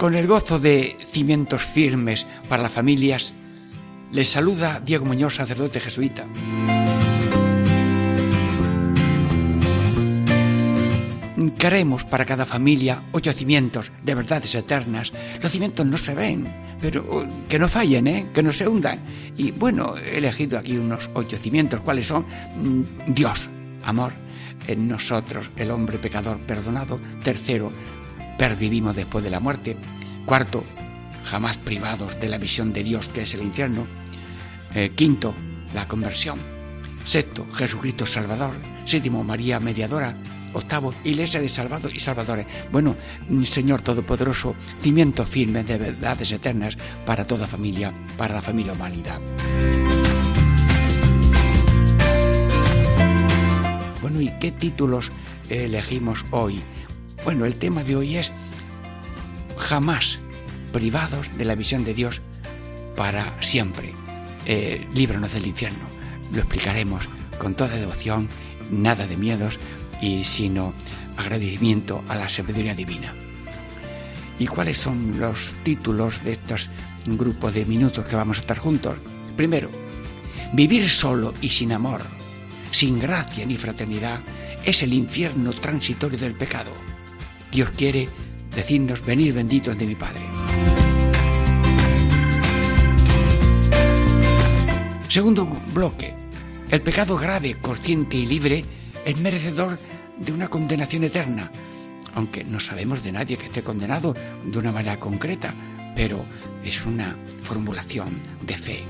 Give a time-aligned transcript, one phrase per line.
[0.00, 3.34] con el gozo de cimientos firmes para las familias,
[4.12, 6.26] les saluda Diego Muñoz, sacerdote jesuita.
[11.58, 15.12] Queremos para cada familia ocho cimientos de verdades eternas.
[15.42, 18.26] Los cimientos no se ven, pero oh, que no fallen, ¿eh?
[18.32, 19.00] que no se hundan.
[19.36, 21.82] Y bueno, he elegido aquí unos ocho cimientos.
[21.82, 22.24] ¿Cuáles son?
[22.56, 23.50] Mm, Dios,
[23.84, 24.14] amor,
[24.66, 26.98] en nosotros el hombre pecador perdonado.
[27.22, 27.70] Tercero,
[28.40, 29.76] pervivimos después de la muerte.
[30.24, 30.64] Cuarto,
[31.26, 33.86] jamás privados de la visión de Dios que es el infierno.
[34.74, 35.34] Eh, quinto,
[35.74, 36.38] la conversión.
[37.04, 38.54] Sexto, Jesucristo Salvador.
[38.86, 40.16] Séptimo, María Mediadora.
[40.54, 42.46] Octavo, Iglesia de Salvados y Salvadores.
[42.72, 42.96] Bueno,
[43.44, 49.20] Señor Todopoderoso, cimiento firme de verdades eternas para toda familia, para la familia humanidad.
[54.00, 55.12] Bueno, ¿y qué títulos
[55.50, 56.62] elegimos hoy?
[57.24, 58.32] Bueno, el tema de hoy es
[59.58, 60.18] jamás
[60.72, 62.22] privados de la visión de Dios
[62.96, 63.92] para siempre.
[64.46, 65.84] Eh, líbranos del infierno.
[66.32, 68.28] Lo explicaremos con toda devoción,
[68.70, 69.58] nada de miedos
[70.00, 70.72] y sino
[71.16, 73.14] agradecimiento a la sabiduría divina.
[74.38, 76.70] ¿Y cuáles son los títulos de estos
[77.04, 78.96] grupos de minutos que vamos a estar juntos?
[79.36, 79.70] Primero,
[80.54, 82.00] vivir solo y sin amor,
[82.70, 84.20] sin gracia ni fraternidad,
[84.64, 86.70] es el infierno transitorio del pecado.
[87.52, 88.08] Dios quiere
[88.54, 90.22] decirnos, venir benditos de mi Padre.
[95.08, 96.14] Segundo bloque,
[96.70, 98.64] el pecado grave, consciente y libre
[99.04, 99.78] es merecedor
[100.18, 101.50] de una condenación eterna,
[102.14, 105.52] aunque no sabemos de nadie que esté condenado de una manera concreta,
[105.96, 106.24] pero
[106.62, 108.84] es una formulación de fe.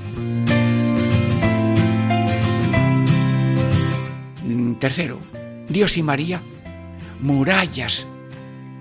[4.81, 5.19] Tercero,
[5.69, 6.41] Dios y María,
[7.21, 8.07] murallas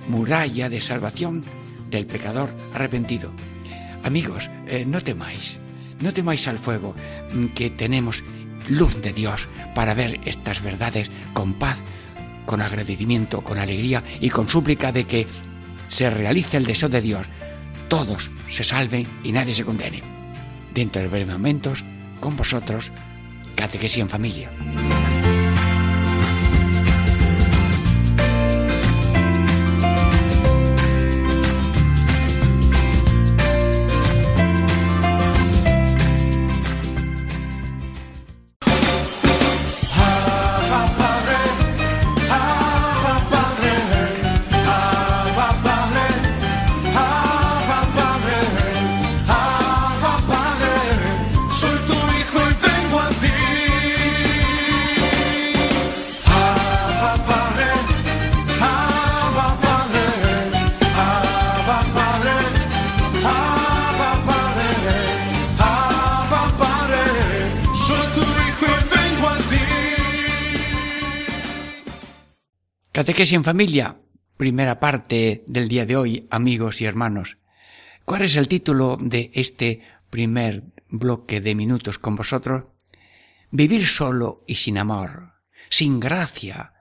[0.07, 1.43] muralla de salvación
[1.89, 3.31] del pecador arrepentido.
[4.03, 5.57] Amigos, eh, no temáis,
[6.01, 6.95] no temáis al fuego,
[7.33, 8.23] mm, que tenemos
[8.69, 11.77] luz de Dios para ver estas verdades con paz,
[12.45, 15.27] con agradecimiento, con alegría y con súplica de que
[15.89, 17.27] se realice el deseo de Dios,
[17.87, 20.01] todos se salven y nadie se condene.
[20.73, 21.83] Dentro de breves momentos,
[22.19, 22.91] con vosotros,
[23.55, 24.49] catequesis en familia.
[73.19, 73.97] Catequesis en familia,
[74.37, 77.35] primera parte del día de hoy, amigos y hermanos.
[78.05, 82.63] ¿Cuál es el título de este primer bloque de minutos con vosotros?
[83.51, 85.33] Vivir solo y sin amor,
[85.69, 86.75] sin gracia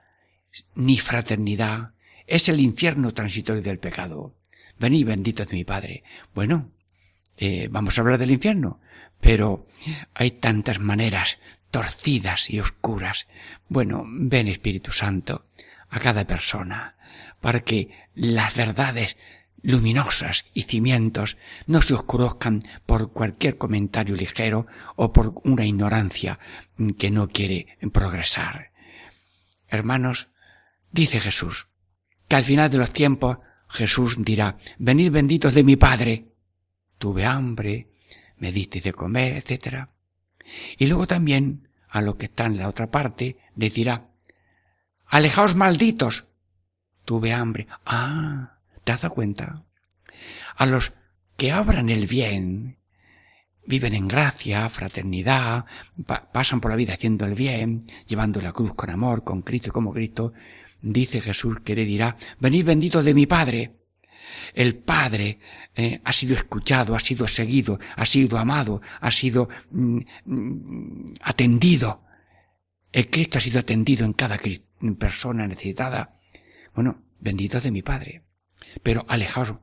[0.76, 1.94] ni fraternidad,
[2.28, 4.37] es el infierno transitorio del pecado.
[4.79, 6.05] Venid bendito de mi Padre.
[6.37, 6.70] Bueno,
[7.37, 8.81] eh, vamos a hablar del infierno,
[9.20, 9.67] pero
[10.14, 11.38] hay tantas maneras
[11.73, 13.26] torcidas y oscuras.
[13.69, 15.44] Bueno, ven Espíritu Santo,
[15.90, 16.96] a cada persona,
[17.40, 19.17] para que las verdades
[19.62, 21.37] luminosas y cimientos
[21.67, 26.38] no se oscurezcan por cualquier comentario ligero o por una ignorancia
[26.96, 28.73] que no quiere progresar.
[29.69, 30.29] Hermanos,
[30.93, 31.69] dice Jesús,
[32.29, 33.38] que al final de los tiempos
[33.69, 36.29] Jesús dirá, venid benditos de mi Padre.
[36.99, 37.91] Tuve hambre,
[38.38, 39.88] me diste de comer, etc.
[40.79, 44.08] Y luego también, a lo que está en la otra parte, decirá,
[45.08, 46.26] Alejaos malditos.
[47.05, 47.66] Tuve hambre.
[47.87, 49.64] Ah, ¿te has dado cuenta?
[50.56, 50.93] A los
[51.37, 52.78] que abran el bien,
[53.64, 55.64] viven en gracia, fraternidad,
[56.32, 59.72] pasan por la vida haciendo el bien, llevando la cruz con amor, con Cristo y
[59.72, 60.32] como Cristo,
[60.82, 63.76] dice Jesús que le dirá, venid bendito de mi Padre.
[64.52, 65.38] El Padre
[65.75, 72.05] eh, ha sido escuchado, ha sido seguido, ha sido amado, ha sido mm, mm, atendido.
[72.93, 74.38] El Cristo ha sido atendido en cada
[74.99, 76.19] persona necesitada.
[76.75, 78.25] Bueno, bendito de mi Padre.
[78.83, 79.57] Pero alejaos,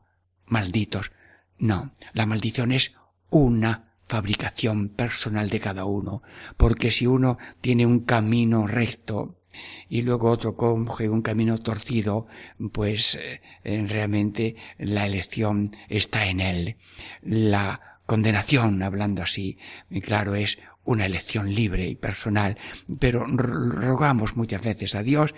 [0.47, 1.11] malditos.
[1.57, 2.95] No, la maldición es
[3.29, 6.21] una fabricación personal de cada uno,
[6.57, 9.41] porque si uno tiene un camino recto
[9.89, 12.27] y luego otro coge un camino torcido,
[12.71, 13.41] pues eh,
[13.87, 16.77] realmente la elección está en él.
[17.21, 19.57] La condenación, hablando así,
[20.03, 22.57] claro, es una elección libre y personal,
[22.99, 25.35] pero rogamos muchas veces a Dios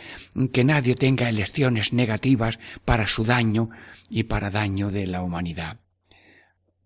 [0.53, 3.69] que nadie tenga elecciones negativas para su daño
[4.09, 5.79] y para daño de la humanidad.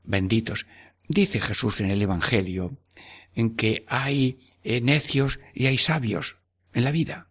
[0.04, 0.66] Benditos
[1.12, 2.78] Dice Jesús en el Evangelio
[3.36, 6.38] en que hay eh, necios y hay sabios
[6.74, 7.28] en la vida.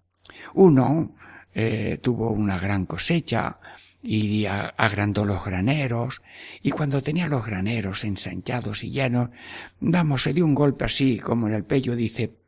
[0.52, 1.16] Uno
[1.54, 3.58] eh, tuvo una gran cosecha
[4.02, 6.22] y agrandó los graneros,
[6.62, 9.30] y cuando tenía los graneros ensanchados y llenos,
[9.80, 12.38] vamos, se dio un golpe así como en el pecho, dice,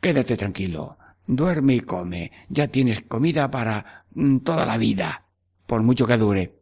[0.00, 5.26] quédate tranquilo, duerme y come, ya tienes comida para mm, toda la vida,
[5.66, 6.58] por mucho que dure.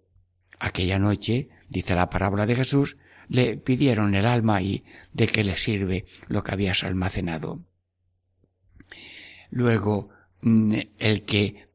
[0.60, 2.96] Aquella noche, dice la parábola de Jesús,
[3.28, 7.64] le pidieron el alma y de qué le sirve lo que habías almacenado.
[9.50, 10.10] Luego,
[10.42, 11.71] mm, el que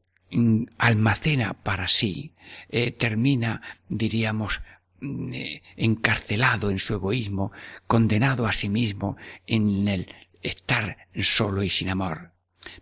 [0.78, 2.34] almacena para sí,
[2.68, 4.60] eh, termina, diríamos,
[5.00, 7.52] mm, eh, encarcelado en su egoísmo,
[7.86, 9.16] condenado a sí mismo
[9.46, 12.32] en el estar solo y sin amor.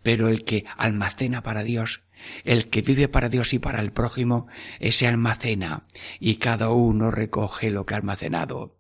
[0.03, 2.03] Pero el que almacena para Dios
[2.45, 4.47] el que vive para Dios y para el prójimo,
[4.81, 5.87] ese almacena
[6.21, 8.79] y cada uno recoge lo que ha almacenado.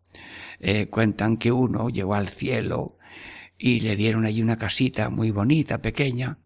[0.60, 2.98] Eh, cuentan que uno llegó al cielo
[3.58, 6.38] y le dieron allí una casita muy bonita, pequeña,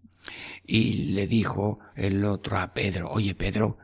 [0.67, 3.79] y le dijo el otro a Pedro, oye Pedro,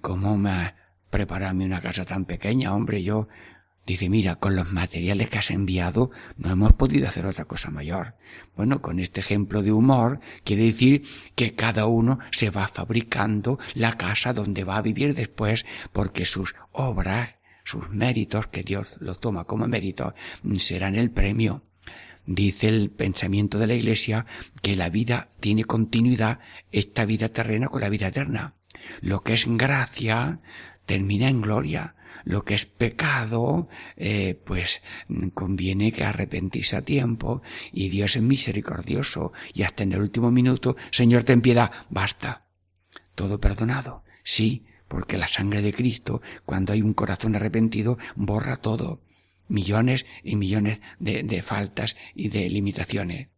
[0.00, 0.74] ¿cómo me
[1.10, 3.02] prepararme una casa tan pequeña, hombre?
[3.02, 3.28] Yo
[3.84, 8.14] Dice, mira, con los materiales que has enviado no hemos podido hacer otra cosa mayor.
[8.56, 11.02] Bueno, con este ejemplo de humor quiere decir
[11.34, 16.54] que cada uno se va fabricando la casa donde va a vivir después porque sus
[16.70, 20.14] obras, sus méritos, que Dios lo toma como mérito,
[20.58, 21.64] serán el premio.
[22.26, 24.26] Dice el pensamiento de la Iglesia
[24.62, 26.40] que la vida tiene continuidad,
[26.70, 28.54] esta vida terrena con la vida eterna.
[29.00, 30.40] Lo que es gracia
[30.86, 34.82] termina en gloria lo que es pecado, eh, pues
[35.34, 37.42] conviene que arrepentirse a tiempo
[37.72, 42.46] y Dios es misericordioso y hasta en el último minuto, Señor, ten piedad, basta.
[43.14, 44.04] Todo perdonado.
[44.22, 49.02] Sí, porque la sangre de Cristo, cuando hay un corazón arrepentido, borra todo.
[49.52, 53.28] Millones y millones de, de faltas y de limitaciones.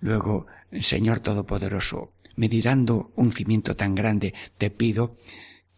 [0.00, 0.46] Luego,
[0.80, 5.18] Señor Todopoderoso, meditando un cimiento tan grande, te pido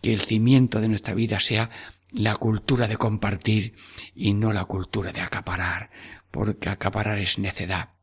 [0.00, 1.70] que el cimiento de nuestra vida sea
[2.12, 3.74] la cultura de compartir
[4.14, 5.90] y no la cultura de acaparar,
[6.30, 7.94] porque acaparar es necedad.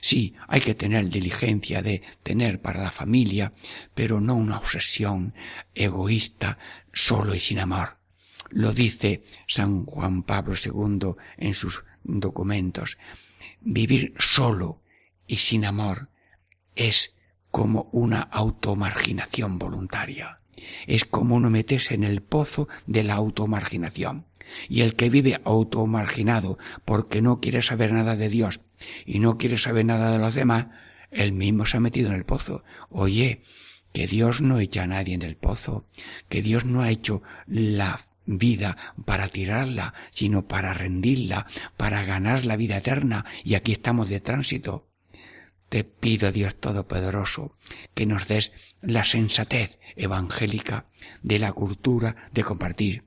[0.00, 3.52] Sí, hay que tener diligencia de tener para la familia,
[3.94, 5.34] pero no una obsesión
[5.74, 6.58] egoísta,
[6.92, 7.95] solo y sin amor.
[8.56, 12.96] Lo dice San Juan Pablo II en sus documentos.
[13.60, 14.80] Vivir solo
[15.26, 16.08] y sin amor
[16.74, 17.16] es
[17.50, 20.40] como una automarginación voluntaria.
[20.86, 24.24] Es como uno meterse en el pozo de la automarginación.
[24.70, 28.62] Y el que vive automarginado porque no quiere saber nada de Dios
[29.04, 30.68] y no quiere saber nada de los demás,
[31.10, 32.64] él mismo se ha metido en el pozo.
[32.88, 33.42] Oye,
[33.92, 35.84] que Dios no echa a nadie en el pozo,
[36.30, 42.56] que Dios no ha hecho la vida para tirarla, sino para rendirla, para ganar la
[42.56, 44.88] vida eterna, y aquí estamos de tránsito.
[45.68, 47.56] Te pido, Dios Todopoderoso,
[47.94, 48.52] que nos des
[48.82, 50.86] la sensatez evangélica
[51.22, 53.04] de la cultura de compartir.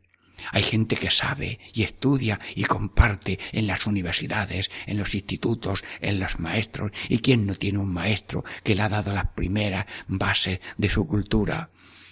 [0.51, 6.19] Hay gente que sabe y estudia y comparte en las universidades, en los institutos, en
[6.19, 6.91] los maestros.
[7.07, 11.07] ¿Y quién no tiene un maestro que le ha dado las primeras bases de su
[11.07, 11.71] cultura?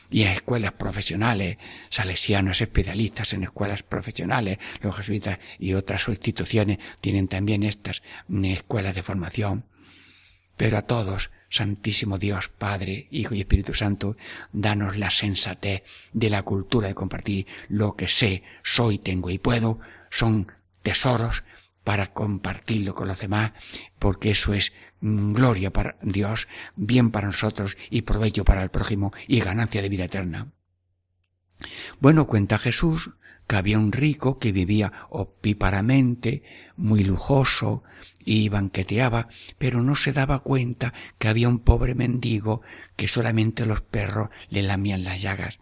[0.10, 1.58] Y en escuelas profesionales,
[1.90, 8.04] salesianos especialistas en escuelas profesionales, los jesuitas y otras instituciones tienen también estas
[8.44, 9.66] escuelas de formación.
[10.56, 14.18] Pero a todos, Santísimo Dios, Padre, Hijo y Espíritu Santo,
[14.52, 15.84] danos la sensatez
[16.14, 21.44] de la cultura de compartir lo que sé, soy, tengo y puedo, son tesoros
[21.84, 23.52] para compartirlo con los demás,
[23.98, 29.40] porque eso es gloria para Dios, bien para nosotros y provecho para el prójimo y
[29.40, 30.52] ganancia de vida eterna.
[32.00, 33.12] Bueno, cuenta Jesús
[33.48, 36.44] que había un rico que vivía opíparamente,
[36.76, 37.84] muy lujoso,
[38.26, 42.62] y banqueteaba, pero no se daba cuenta que había un pobre mendigo
[42.98, 45.60] que solamente los perros le lamían las llagas.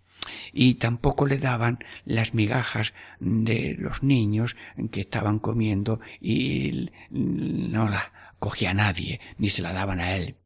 [0.52, 4.56] y tampoco le daban las migajas de los niños
[4.92, 10.38] que estaban comiendo y no la cogía nadie, ni se la daban a él.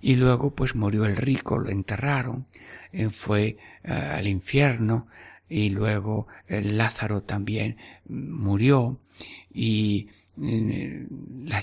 [0.00, 2.46] Y luego pues murió el rico, lo enterraron,
[2.92, 5.06] eh, fue eh, al infierno
[5.48, 9.00] y luego el Lázaro también murió
[9.50, 10.08] y
[10.42, 11.06] eh,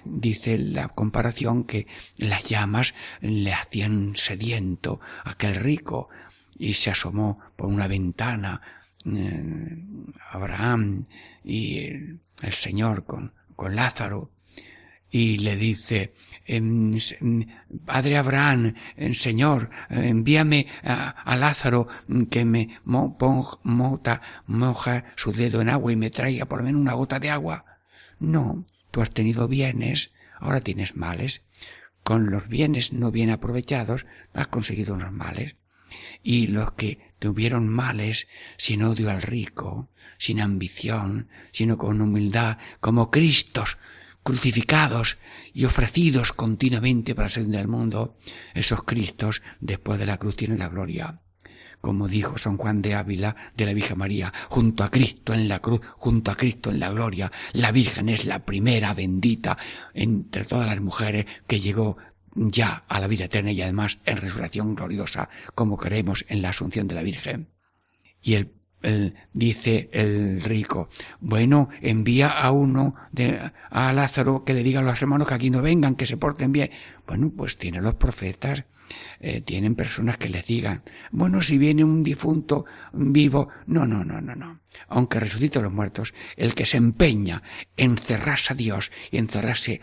[0.06, 1.86] dice la comparación que
[2.18, 6.10] las llamas le hacían sediento a aquel rico
[6.58, 8.62] y se asomó por una ventana
[10.32, 11.06] Abraham
[11.44, 12.20] y el,
[12.52, 14.32] Señor con, con Lázaro
[15.12, 16.14] y le dice,
[16.46, 17.46] em, em,
[17.86, 21.88] Padre Abraham, em, Señor, envíame a, Lázaro
[22.30, 26.94] que me mota, moja su dedo en agua y me traiga por lo menos una
[26.94, 27.66] gota de agua.
[28.20, 31.42] No, tú has tenido bienes, ahora tienes males.
[32.04, 35.58] Con los bienes no bien aprovechados has conseguido unos males.
[36.24, 38.28] Y los que tuvieron males
[38.58, 43.78] sin odio al rico, sin ambición, sino con humildad, como Cristos,
[44.24, 45.18] crucificados
[45.54, 48.18] y ofrecidos continuamente para ser del mundo,
[48.54, 51.22] esos Cristos después de la cruz tienen la gloria.
[51.80, 55.60] Como dijo San Juan de Ávila de la Virgen María, junto a Cristo en la
[55.60, 59.58] cruz, junto a Cristo en la gloria, la Virgen es la primera bendita
[59.96, 61.98] entre todas las mujeres que llegó
[62.36, 66.88] ya a la vida eterna y además en resurrección gloriosa, como creemos en la asunción
[66.88, 67.50] de la Virgen.
[68.22, 68.61] Y el
[69.34, 75.02] dice el rico, bueno, envía a uno de, a Lázaro que le diga a los
[75.02, 76.72] hermanos que aquí no vengan, que se porten bien.
[77.06, 78.66] Bueno, pues tiene los profetas,
[79.20, 84.22] eh, tienen personas que les digan, bueno, si viene un difunto vivo, no, no, no,
[84.22, 84.62] no, no.
[84.88, 87.44] Aunque resucite los muertos, el que se empeña
[87.78, 89.82] en cerrarse a Dios y encerrarse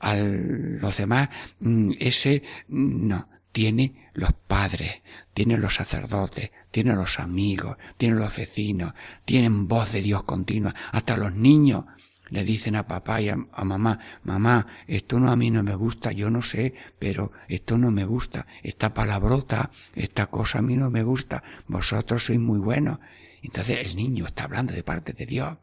[0.00, 1.28] a los demás,
[1.60, 5.02] mm, ese no, tiene los padres,
[5.34, 8.94] tiene los sacerdotes, tiene los amigos, tiene los vecinos,
[9.24, 11.84] tienen voz de Dios continua, hasta los niños
[12.30, 16.12] le dicen a papá y a, mamá, mamá, esto no a mí no me gusta,
[16.12, 20.90] yo no sé, pero esto no me gusta, esta palabrota, esta cosa a mí no
[20.90, 23.00] me gusta, vosotros sois muy buenos.
[23.42, 25.58] Entonces el niño está hablando de parte de Dios.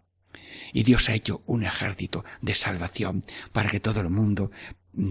[0.72, 4.51] Y Dios ha hecho un ejército de salvación para que todo el mundo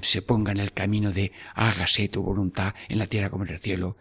[0.02, 3.59] se ponga en el camino de hágase tu voluntad en la tierra como en el
[3.59, 3.97] cielo.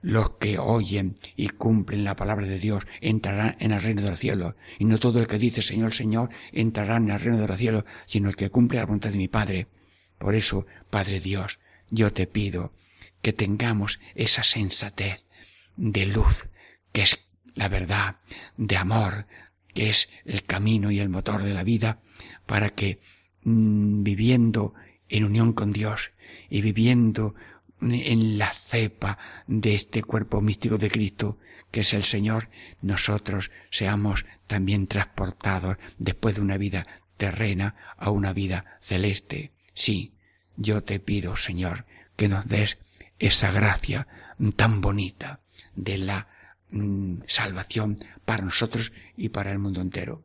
[0.00, 4.56] Los que oyen y cumplen la palabra de Dios entrarán en el reino del cielo.
[4.78, 8.28] Y no todo el que dice Señor, Señor entrará en el reino del cielo, sino
[8.28, 9.68] el que cumple la voluntad de mi Padre.
[10.18, 12.72] Por eso, Padre Dios, yo te pido
[13.22, 15.24] que tengamos esa sensatez
[15.76, 16.46] de luz,
[16.92, 18.16] que es la verdad,
[18.56, 19.26] de amor,
[19.74, 22.00] que es el camino y el motor de la vida,
[22.46, 22.98] para que
[23.44, 24.74] mm, viviendo
[25.12, 26.12] en unión con Dios
[26.48, 27.34] y viviendo
[27.80, 31.38] en la cepa de este cuerpo místico de Cristo,
[31.70, 32.48] que es el Señor,
[32.80, 36.86] nosotros seamos también transportados después de una vida
[37.18, 39.52] terrena a una vida celeste.
[39.74, 40.14] Sí,
[40.56, 41.84] yo te pido, Señor,
[42.16, 42.78] que nos des
[43.18, 44.06] esa gracia
[44.56, 45.40] tan bonita
[45.74, 46.28] de la
[46.70, 50.24] mm, salvación para nosotros y para el mundo entero.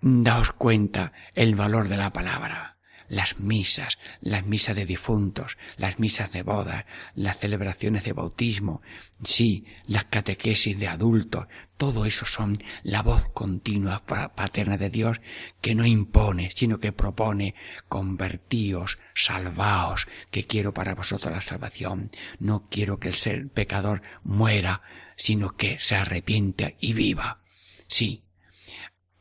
[0.00, 2.77] Daos cuenta el valor de la palabra
[3.08, 8.82] las misas, las misas de difuntos, las misas de boda, las celebraciones de bautismo,
[9.24, 11.46] sí, las catequesis de adultos,
[11.76, 15.20] todo eso son la voz continua paterna de Dios
[15.60, 17.54] que no impone, sino que propone,
[17.88, 22.10] convertíos, salvaos, que quiero para vosotros la salvación.
[22.40, 24.82] No quiero que el ser pecador muera,
[25.16, 27.42] sino que se arrepiente y viva.
[27.86, 28.24] Sí.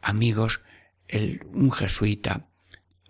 [0.01, 0.61] Amigos,
[1.07, 2.47] el, un jesuita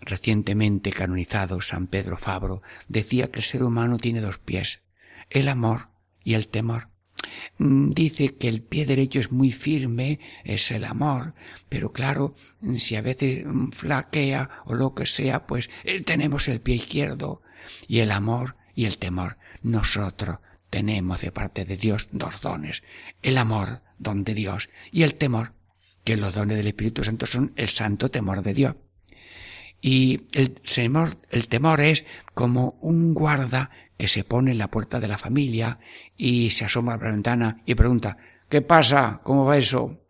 [0.08, 4.82] recientemente canonizado San Pedro Fabro, decía que el ser humano tiene dos pies,
[5.30, 5.90] el amor
[6.24, 6.90] y el temor.
[7.58, 11.34] Mm, dice que el pie derecho es muy firme, es el amor,
[11.70, 12.36] pero claro,
[12.78, 17.42] si a veces flaquea o lo que sea, pues eh, tenemos el pie izquierdo
[17.88, 19.38] y el amor y el temor.
[19.62, 22.84] Nosotros tenemos de parte de Dios dos dones,
[23.22, 25.54] el amor, don de Dios, y el temor,
[26.04, 28.76] que los dones del Espíritu Santo son el santo temor de Dios.
[29.82, 35.00] Y el temor, el temor es como un guarda que se pone en la puerta
[35.00, 35.80] de la familia
[36.16, 38.18] y se asoma a la ventana y pregunta,
[38.50, 39.22] ¿qué pasa?
[39.24, 40.04] ¿Cómo va eso?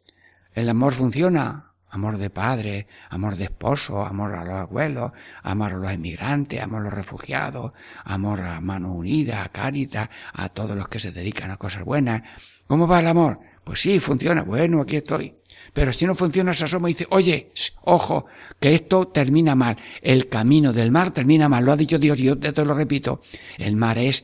[0.54, 1.64] ¿El amor funciona?
[1.90, 6.82] Amor de padre, amor de esposo, amor a los abuelos, amor a los inmigrantes, amor
[6.82, 7.72] a los refugiados,
[8.04, 12.24] amor a mano unida, a Cáritas, a todos los que se dedican a cosas buenas.
[12.68, 13.40] ¿Cómo va el amor?
[13.64, 14.44] Pues sí, funciona.
[14.44, 15.38] Bueno, aquí estoy.
[15.78, 17.52] Pero si no funciona, se asoma y dice, oye,
[17.84, 18.26] ojo,
[18.60, 19.78] que esto termina mal.
[20.02, 21.64] El camino del mar termina mal.
[21.64, 23.22] Lo ha dicho Dios yo te lo repito.
[23.60, 24.24] El mar es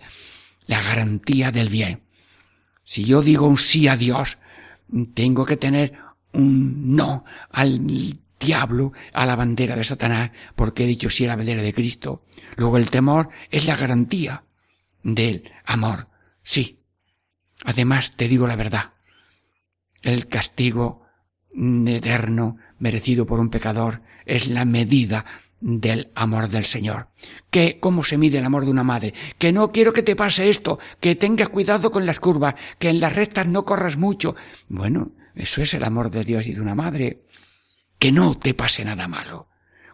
[0.66, 2.02] la garantía del bien.
[2.84, 4.40] Si yo digo un sí a Dios,
[5.14, 5.94] tengo que tener
[6.32, 7.86] un no al
[8.40, 12.26] diablo, a la bandera de Satanás, porque he dicho sí a la bandera de Cristo.
[12.56, 14.44] Luego el temor es la garantía
[15.04, 16.08] del amor.
[16.42, 16.80] Sí.
[17.64, 18.94] Además, te digo la verdad.
[20.02, 21.03] El castigo
[21.56, 25.26] eterno merecido por un pecador es la medida
[25.62, 27.08] del amor del Señor.
[27.50, 29.14] Que, ¿cómo se mide el amor de una madre?
[29.38, 33.00] Que no quiero que te pase esto, que tengas cuidado con las curvas, que en
[33.00, 34.36] las rectas no corras mucho.
[34.68, 37.24] Bueno, eso es el amor de Dios y de una madre.
[37.98, 39.48] Que no te pase nada malo.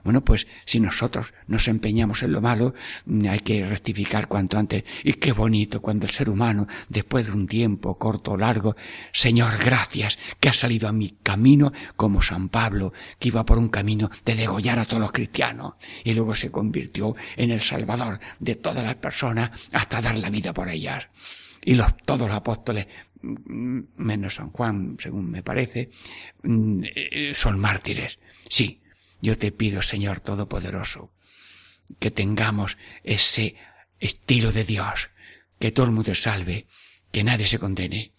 [0.04, 2.74] Bueno, pues si nosotros nos empeñamos en lo malo,
[3.06, 4.84] mm, hay que rectificar cuanto antes.
[5.04, 8.76] Y qué bonito cuando el ser humano, después de un tiempo corto o largo,
[9.12, 13.70] Señor, gracias, que ha salido a mi camino como San Pablo, que iba por un
[13.70, 18.56] camino de degollar a todos los cristianos, y luego se convirtió en el Salvador de
[18.56, 21.08] todas las personas hasta dar la vida por ellas.
[21.64, 22.88] Y los, todos los apóstoles,
[23.22, 25.90] mm, menos San Juan, según me parece,
[26.44, 28.20] mm, eh, son mártires.
[28.50, 28.82] Sí,
[29.22, 31.12] yo te pido, Señor Todopoderoso,
[32.00, 33.56] que tengamos ese
[34.00, 35.10] estilo de Dios,
[35.60, 36.68] que todo el mundo salve,
[37.12, 38.14] que nadie se condene.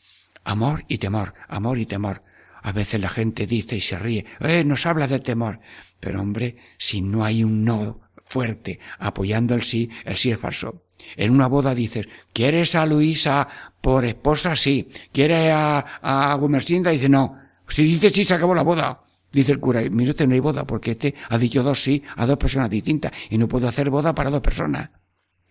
[0.44, 2.22] Amor y temor, amor y temor.
[2.62, 5.60] A veces la gente dice y se ríe, eh, nos habla de temor.
[5.98, 10.84] Pero hombre, si no hay un no fuerte apoyando el sí, el sí es falso.
[11.16, 13.48] En una boda dices, ¿quieres a Luisa
[13.80, 14.54] por esposa?
[14.54, 14.88] Sí.
[15.12, 16.38] ¿Quieres a, a?
[16.38, 17.38] Dice, no.
[17.66, 19.02] Si dices sí, se acabó la boda.
[19.32, 22.26] Dice el cura, mire usted, no hay boda, porque este ha dicho dos sí a
[22.26, 24.90] dos personas distintas, y no puedo hacer boda para dos personas.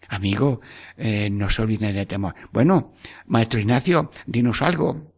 [0.09, 0.61] Amigo,
[0.97, 2.33] eh, no se olviden de temor.
[2.51, 2.93] Bueno,
[3.27, 5.13] maestro Ignacio, dinos algo.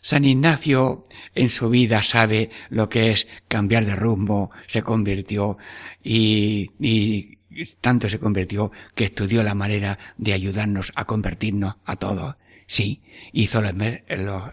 [0.00, 1.02] San Ignacio
[1.34, 5.58] en su vida sabe lo que es cambiar de rumbo, se convirtió
[6.02, 7.38] y, y
[7.80, 12.36] tanto se convirtió que estudió la manera de ayudarnos a convertirnos a todos.
[12.66, 13.02] Sí,
[13.32, 13.72] hizo los,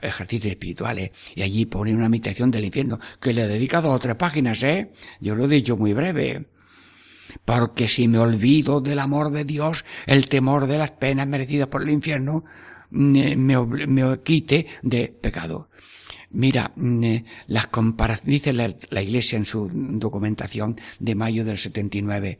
[0.03, 4.15] ejercicios espirituales y allí pone una meditación del infierno que le he dedicado a otras
[4.15, 4.91] páginas, ¿eh?
[5.19, 6.45] Yo lo he dicho muy breve.
[7.45, 11.81] Porque si me olvido del amor de Dios, el temor de las penas merecidas por
[11.81, 12.43] el infierno
[12.91, 15.69] me, me, quite de pecado.
[16.33, 16.71] Mira,
[17.45, 22.39] las comparaciones, dice la, Iglesia en su documentación de mayo del 79,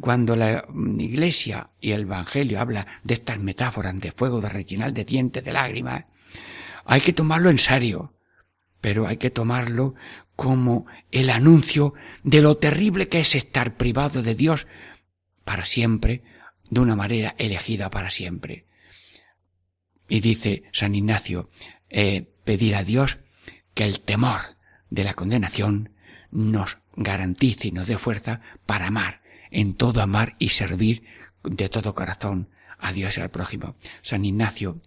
[0.00, 0.64] cuando la
[0.96, 5.52] Iglesia y el Evangelio habla de estas metáforas de fuego, de rechinal, de dientes, de
[5.52, 6.04] lágrimas,
[6.84, 8.14] hay que tomarlo en serio,
[8.80, 9.96] pero hay que tomarlo
[10.36, 14.68] como el anuncio de lo terrible que es estar privado de Dios
[15.44, 16.22] para siempre,
[16.70, 18.66] de una manera elegida para siempre.
[20.08, 21.48] Y dice San Ignacio,
[21.88, 23.18] eh, pedir a Dios
[23.74, 24.40] que el temor
[24.90, 25.90] de la condenación
[26.32, 31.04] nos garantice y nos dé fuerza para amar en todo amar y servir
[31.44, 32.48] de todo corazón
[32.80, 33.76] a Dios y al prójimo.
[34.02, 34.80] San Ignacio,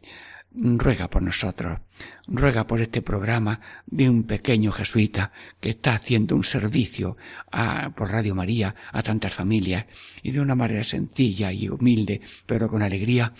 [0.53, 1.79] ruega por nosotros,
[2.27, 7.17] ruega por este programa de un pequeño jesuita que está haciendo un servicio
[7.51, 9.85] a, por Radio María a tantas familias
[10.21, 13.33] y de una manera sencilla y humilde, pero con alegría,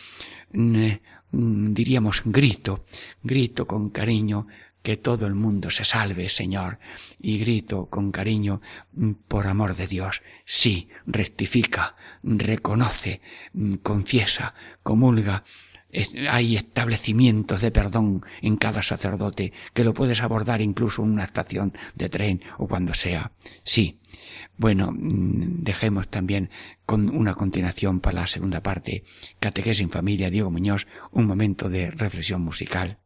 [0.54, 0.92] mm,
[1.34, 2.86] diríamos grito,
[3.24, 4.48] grito con cariño
[4.84, 6.78] que todo el mundo se salve, Señor,
[7.19, 8.62] y grito con cariño,
[8.93, 13.22] mm, por amor de Dios, sí, rectifica, reconoce,
[13.54, 15.43] mm, confiesa, comulga,
[16.30, 21.74] hay establecimientos de perdón en cada sacerdote que lo puedes abordar incluso en una estación
[21.96, 23.32] de tren o cuando sea.
[23.63, 24.00] Sí.
[24.58, 26.50] Bueno, mm, dejemos también
[26.86, 29.04] con una continuación para la segunda parte.
[29.39, 33.03] Catequesis en familia, Diego Muñoz, un momento de reflexión musical.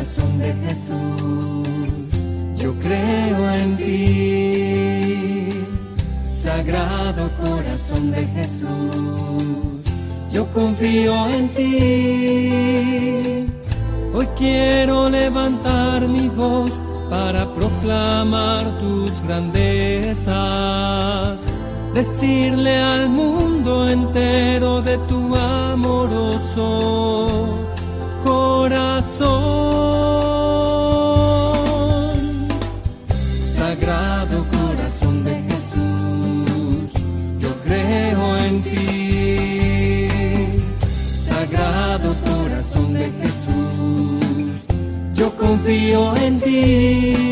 [0.00, 1.68] Corazón de Jesús,
[2.56, 5.50] yo creo en ti.
[6.34, 9.82] Sagrado corazón de Jesús,
[10.32, 12.48] yo confío en ti.
[14.14, 16.72] Hoy quiero levantar mi voz
[17.10, 20.32] para proclamar tus grandezas,
[21.94, 26.80] decirle al mundo entero de tu amoroso
[28.60, 29.30] corazón.
[33.60, 36.88] Sagrado corazón de Jesús,
[37.44, 40.08] yo creo en ti.
[41.30, 44.56] Sagrado corazón de Jesús,
[45.14, 47.22] yo confío en ti.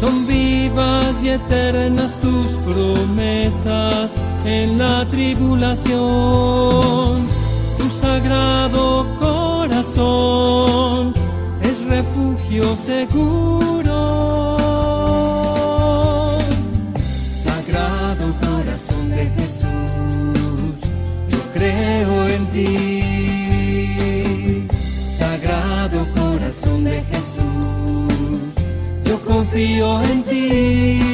[0.00, 4.12] Son vivas y eternas tus promesas
[4.44, 5.98] en la tribulación.
[7.78, 9.37] Tu sagrado corazón
[11.62, 13.96] es refugio seguro.
[17.32, 20.80] Sagrado corazón de Jesús,
[21.28, 23.02] yo creo en ti.
[25.16, 28.54] Sagrado corazón de Jesús,
[29.04, 31.07] yo confío en ti.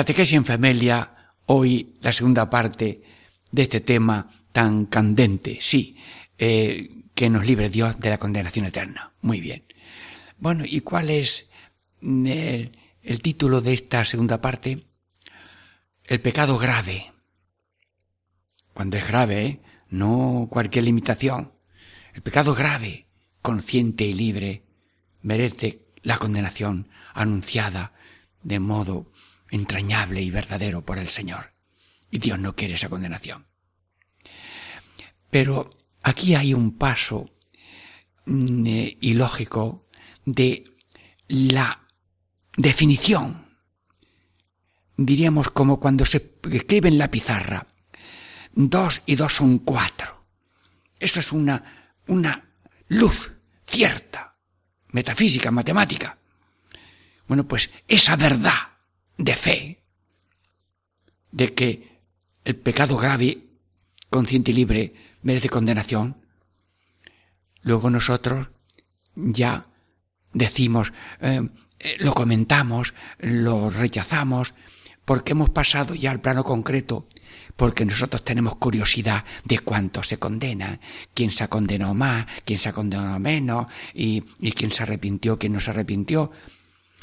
[0.00, 3.02] Catequesis en Familia, hoy la segunda parte
[3.52, 5.94] de este tema tan candente, sí,
[6.38, 9.12] eh, que nos libre Dios de la condenación eterna.
[9.20, 9.62] Muy bien.
[10.38, 11.50] Bueno, ¿y cuál es
[12.00, 14.86] mm, el, título de esta segunda parte?
[16.04, 17.12] El pecado grave.
[18.72, 19.60] Cuando es grave, ¿eh?
[19.90, 21.52] no cualquier limitación.
[22.14, 23.06] El pecado grave,
[23.42, 24.62] consciente y libre,
[25.20, 27.92] merece la condenación anunciada
[28.42, 29.09] de modo
[29.50, 31.52] entrañable y verdadero por el Señor.
[32.10, 33.46] Y Dios no quiere esa condenación.
[35.30, 35.68] Pero
[36.02, 37.30] aquí hay un paso
[38.26, 39.86] mm, eh, ilógico
[40.24, 40.64] de
[41.28, 41.86] la
[42.56, 43.46] definición.
[44.96, 47.66] Diríamos como cuando se escribe en la pizarra.
[48.52, 50.26] Dos y dos son cuatro.
[50.98, 52.50] Eso es una, una
[52.88, 53.32] luz
[53.64, 54.36] cierta,
[54.88, 56.18] metafísica, matemática.
[57.26, 58.69] Bueno, pues esa verdad
[59.20, 59.82] de fe
[61.30, 62.00] de que
[62.44, 63.38] el pecado grave,
[64.08, 66.16] consciente y libre, merece condenación,
[67.62, 68.48] luego nosotros
[69.14, 69.66] ya
[70.32, 74.54] decimos, eh, eh, lo comentamos, lo rechazamos,
[75.04, 77.06] porque hemos pasado ya al plano concreto,
[77.56, 80.80] porque nosotros tenemos curiosidad de cuánto se condena,
[81.14, 85.38] quién se ha condenado más, quién se ha condenado menos, y, y quién se arrepintió,
[85.38, 86.30] quién no se arrepintió.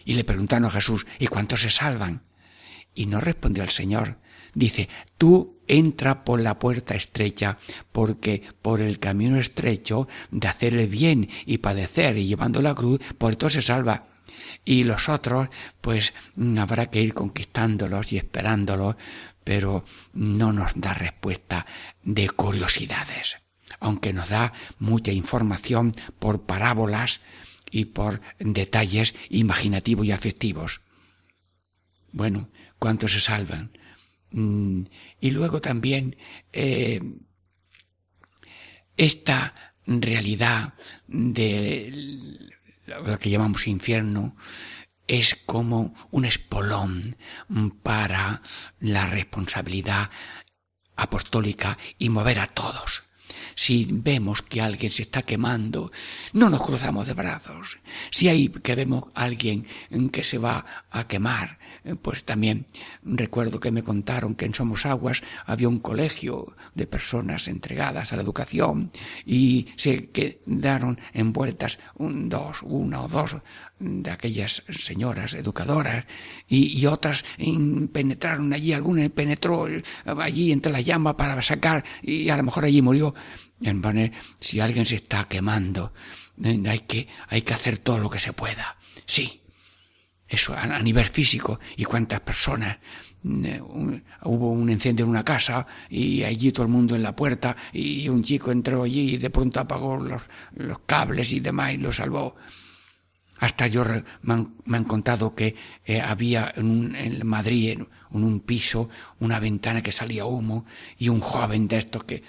[0.07, 2.23] Y le preguntaron a Jesús, ¿y cuántos se salvan?
[2.95, 4.19] Y no respondió el Señor.
[4.53, 7.57] Dice, tú entra por la puerta estrecha,
[7.91, 13.01] porque por el camino estrecho de hacer el bien y padecer y llevando la cruz,
[13.17, 14.05] por esto se salva.
[14.63, 15.49] Y los otros,
[15.81, 16.13] pues
[16.57, 18.95] habrá que ir conquistándolos y esperándolos,
[19.43, 21.65] pero no nos da respuesta
[22.01, 23.39] de curiosidades,
[23.81, 27.19] aunque nos da mucha información por parábolas,
[27.71, 30.81] y por detalles imaginativos y afectivos.
[32.11, 32.49] Bueno,
[32.79, 33.71] ¿cuántos se salvan?
[34.31, 34.83] Mm,
[35.19, 36.17] y luego también
[36.53, 37.01] eh,
[38.95, 40.73] esta realidad
[41.07, 41.91] de
[42.87, 44.35] lo que llamamos infierno
[45.07, 47.15] es como un espolón
[47.81, 48.41] para
[48.79, 50.09] la responsabilidad
[50.97, 53.06] apostólica y mover a todos
[53.57, 55.91] si vemos que alguien se está quemando,
[56.31, 57.79] no nos cruzamos de brazos.
[58.11, 59.65] Si hay que vemos a alguien
[60.11, 61.57] que se va a quemar,
[62.03, 62.67] pues también
[63.01, 68.15] recuerdo que me contaron que en Somos Aguas había un colegio de personas entregadas a
[68.15, 68.91] la educación
[69.25, 73.37] y se quedaron envueltas un, dos, una o dos
[73.79, 76.05] de aquellas señoras educadoras
[76.47, 77.25] y, y otras
[77.91, 79.67] penetraron allí, alguna penetró
[80.05, 83.15] allí entre la llama para sacar y a lo mejor allí murió
[84.39, 85.93] si alguien se está quemando,
[86.43, 88.77] eh, hay que, hay que hacer todo lo que se pueda.
[89.05, 89.41] Sí.
[90.27, 91.59] Eso a, nivel físico.
[91.77, 92.77] ¿Y cuántas personas?
[93.23, 93.61] Eh,
[94.23, 98.07] hubo un incendio en una casa y allí todo el mundo en la puerta y
[98.09, 100.21] un chico entró allí y de pronto apagó los,
[100.53, 102.35] los cables y demás y lo salvó.
[103.39, 103.83] Hasta yo
[104.23, 110.25] me han, contado que eh, había en, Madrid, en, un piso, una ventana que salía
[110.25, 110.65] humo
[110.97, 112.23] y un joven de estos que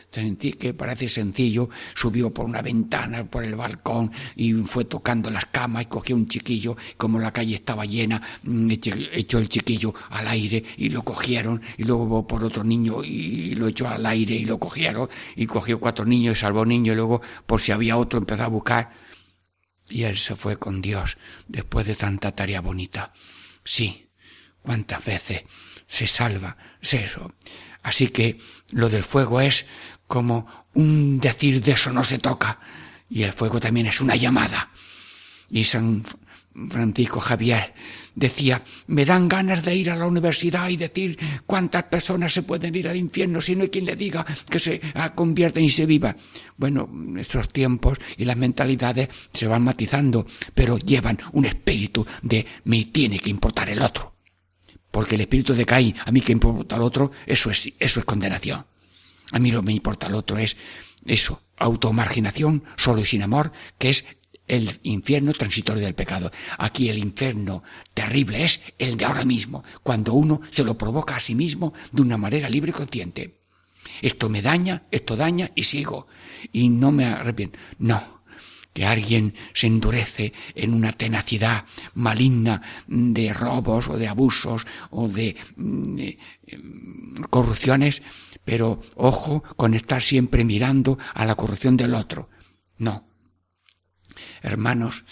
[0.59, 5.85] que parece sencillo subió por una ventana, por el balcón y fue tocando las camas
[5.85, 6.77] y cogió un chiquillo.
[6.97, 11.85] Como la calle estaba llena, mm, echó el chiquillo al aire y lo cogieron y
[11.85, 16.05] luego por otro niño y lo echó al aire y lo cogieron y cogió cuatro
[16.05, 19.08] niños y salvó niño y luego por si había otro empezó a buscar
[19.89, 23.13] y él se fue con Dios después de tanta tarea bonita.
[23.65, 24.09] Sí,
[24.63, 25.45] cuántas veces
[25.87, 27.33] se salva es eso.
[27.83, 28.39] Así que
[28.73, 29.67] lo del fuego es
[30.07, 32.61] como un decir de eso no se toca.
[33.09, 34.71] Y el fuego también es una llamada.
[35.51, 36.05] Y San
[36.71, 37.75] Francisco Javier
[38.19, 42.75] decía, me dan ganas de ir a la universidad y decir cuántas personas se pueden
[42.75, 44.81] ir al infierno si no hay quien le diga que se
[45.15, 46.17] convierten y se viva.
[46.57, 52.85] Bueno, nuestros tiempos y las mentalidades se van matizando, pero llevan un espíritu de me
[52.87, 54.15] tiene que importar el otro.
[54.91, 58.07] Porque el espíritu de Caín, a mí que importa el otro, eso es, eso es
[58.07, 58.67] condenación.
[59.31, 60.57] A mí lo que me importa el otro es
[61.05, 64.05] eso, automarginación, solo y sin amor, que es
[64.49, 66.33] el infierno transitorio del pecado.
[66.59, 67.63] Aquí el infierno
[67.95, 72.03] terrible es el de ahora mismo, cuando uno se lo provoca a sí mismo de
[72.03, 73.39] una manera libre y consciente.
[74.03, 76.07] Esto me daña, esto daña y sigo.
[76.53, 77.59] Y no me arrepiento.
[77.79, 78.19] No.
[78.73, 85.37] Que alguien se endurece en una tenacidad maligna de robos o de abusos o de,
[85.57, 88.03] mm, mm, corrupciones,
[88.45, 92.29] pero ojo con estar siempre mirando a la corrupción del otro.
[92.77, 93.08] No
[94.43, 95.05] hermanos,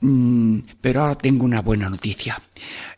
[0.00, 2.40] mm, pero ahora tengo una buena noticia.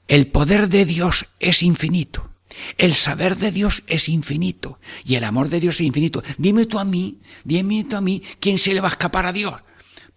[0.09, 2.31] El poder de Dios es infinito.
[2.76, 4.78] El saber de Dios es infinito.
[5.05, 6.22] Y el amor de Dios es infinito.
[6.38, 9.33] Dime tú a mí, dime tú a mí, ¿quién se le va a escapar a
[9.33, 9.55] Dios?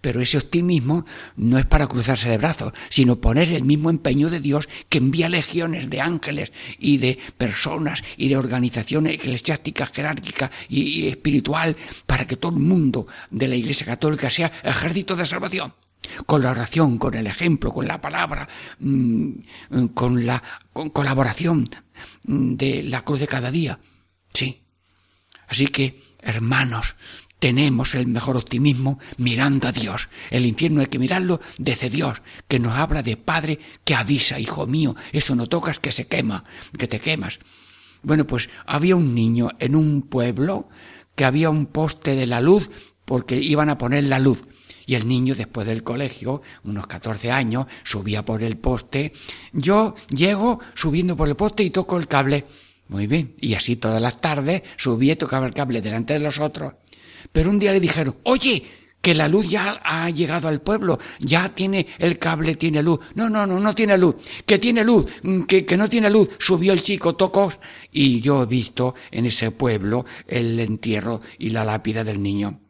[0.05, 1.03] Pero ese optimismo
[1.35, 5.29] no es para cruzarse de brazos, sino poner el mismo empeño de Dios que envía
[5.29, 12.35] legiones de ángeles y de personas y de organizaciones eclesiásticas, jerárquicas y, espiritual para que
[12.35, 15.73] todo el mundo de la Iglesia Católica sea ejército de salvación
[16.27, 19.31] con la oración, con el ejemplo, con la palabra, mm,
[19.95, 21.67] con la colaboración
[22.21, 23.79] de la cruz de cada día.
[24.31, 24.61] Sí.
[25.47, 26.95] Así que, hermanos,
[27.45, 30.09] tenemos el mejor optimismo mirando a Dios.
[30.31, 34.65] El infierno hay que mirarlo desde Dios, que nos habla de Padre que avisa, hijo
[34.65, 36.43] mío, eso no tocas que se quema,
[36.75, 37.37] que te quemas.
[38.01, 40.69] Bueno, pues había un niño en un pueblo
[41.13, 42.71] que había un poste de la luz
[43.05, 44.41] porque iban a poner la luz.
[44.87, 49.13] Y el niño, después del colegio, unos 14 años, subía por el poste.
[49.53, 52.45] Yo llego subiendo por el poste y toco el cable.
[52.87, 53.35] Muy bien.
[53.39, 56.73] Y así todas las tardes subía y tocaba el cable delante de los otros.
[57.35, 58.63] Pero un día le dijeron, oye,
[59.01, 63.01] que la luz ya ha llegado al pueblo, ya tiene el cable, tiene luz.
[63.13, 66.29] No, no, no, no tiene luz, que tiene luz, mm, que, que no tiene luz.
[66.39, 67.51] Subió el chico, tocó,
[67.91, 72.61] y yo he visto en ese pueblo el entierro y la lápida del niño.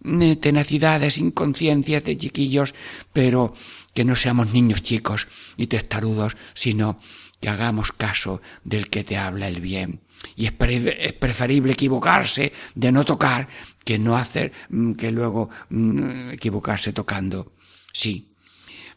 [0.00, 2.74] Mm, tenacidades, inconsciencias de chiquillos,
[3.12, 3.52] pero
[3.92, 6.98] que no seamos niños chicos y testarudos, sino
[7.40, 10.00] que hagamos caso del que te habla el bien.
[10.36, 13.48] Y es, preferible equivocarse de no tocar
[13.84, 17.52] que no hacer, mm, que luego mm, equivocarse tocando.
[17.92, 18.34] Sí,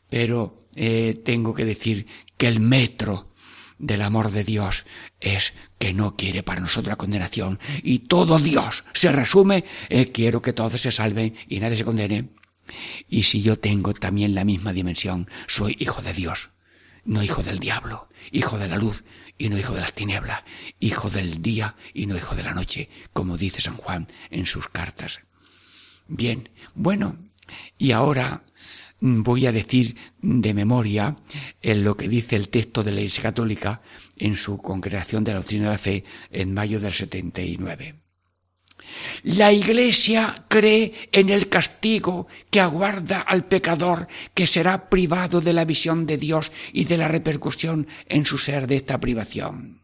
[0.09, 2.05] pero eh, tengo que decir
[2.37, 3.31] que el metro
[3.77, 4.85] del amor de Dios
[5.19, 10.41] es que no quiere para nosotros la condenación y todo Dios se resume, eh, quiero
[10.41, 12.29] que todos se salven y nadie se condene.
[13.09, 16.51] Y si yo tengo también la misma dimensión, soy hijo de Dios,
[17.05, 19.03] no hijo del diablo, hijo de la luz,
[19.37, 20.43] y no hijo de las tinieblas,
[20.79, 24.67] hijo del día y no hijo de la noche, como dice San Juan en sus
[24.69, 25.21] cartas.
[26.07, 27.17] Bien, bueno,
[27.77, 28.43] y ahora
[28.99, 31.15] voy a decir de memoria
[31.61, 33.81] en lo que dice el texto de la Iglesia Católica
[34.17, 38.00] en su congregación de la doctrina de la fe en mayo del 79.
[39.23, 45.65] La Iglesia cree en el castigo que aguarda al pecador que será privado de la
[45.65, 49.80] visión de Dios y de la repercusión en su ser de esta privación.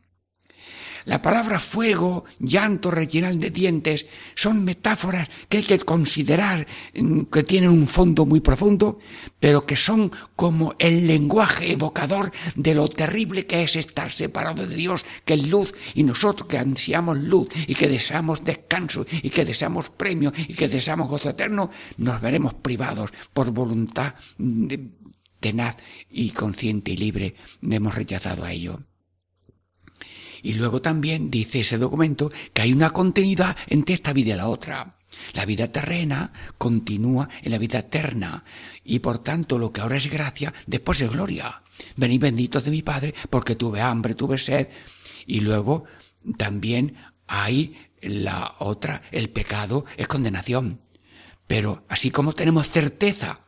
[1.07, 7.43] La palabra fuego, llanto, rellenal de dientes son metáforas que hay que considerar mm, que
[7.43, 8.99] tienen un fondo muy profundo,
[9.39, 14.75] pero que son como el lenguaje evocador de lo terrible que es estar separado de
[14.75, 19.45] Dios, que es luz, y nosotros que ansiamos luz y que deseamos descanso y que
[19.45, 24.15] deseamos premio y que deseamos gozo eterno, nos veremos privados por voluntad
[25.39, 25.77] tenaz
[26.11, 27.35] y consciente y libre.
[27.61, 28.86] Hemos rechazado a ello.
[30.47, 34.47] Y luego también dice ese documento que hay una continuidad entre esta vida y la
[34.47, 34.95] otra.
[35.33, 38.45] La vida terrena continúa en la vida eterna
[38.85, 41.61] y por tanto lo que ahora es gracia, después es gloria.
[41.97, 44.69] Venid benditos de mi Padre porque tuve hambre, tuve sed.
[45.25, 45.83] Y luego
[46.37, 46.95] también
[47.27, 50.79] hay la otra, el pecado es condenación.
[51.45, 53.41] Pero así como tenemos certeza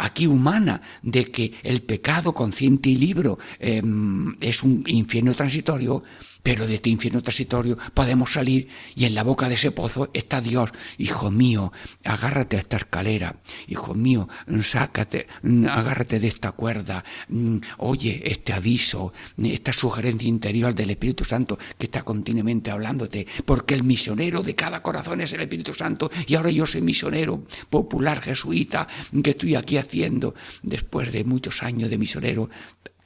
[0.00, 6.02] aquí humana de que el pecado consciente y libro em, es un infierno transitorio,
[6.42, 10.40] pero de este infierno transitorio podemos salir y en la boca de ese pozo está
[10.40, 10.70] Dios.
[10.98, 11.72] Hijo mío,
[12.04, 13.36] agárrate a esta escalera.
[13.68, 14.28] Hijo mío,
[14.62, 15.26] sácate,
[15.68, 17.04] agárrate de esta cuerda.
[17.28, 23.26] Mm, oye este aviso, esta sugerencia interior del Espíritu Santo que está continuamente hablándote.
[23.44, 27.44] Porque el misionero de cada corazón es el Espíritu Santo y ahora yo soy misionero
[27.68, 28.86] popular jesuita
[29.22, 32.50] que estoy aquí haciendo después de muchos años de misionero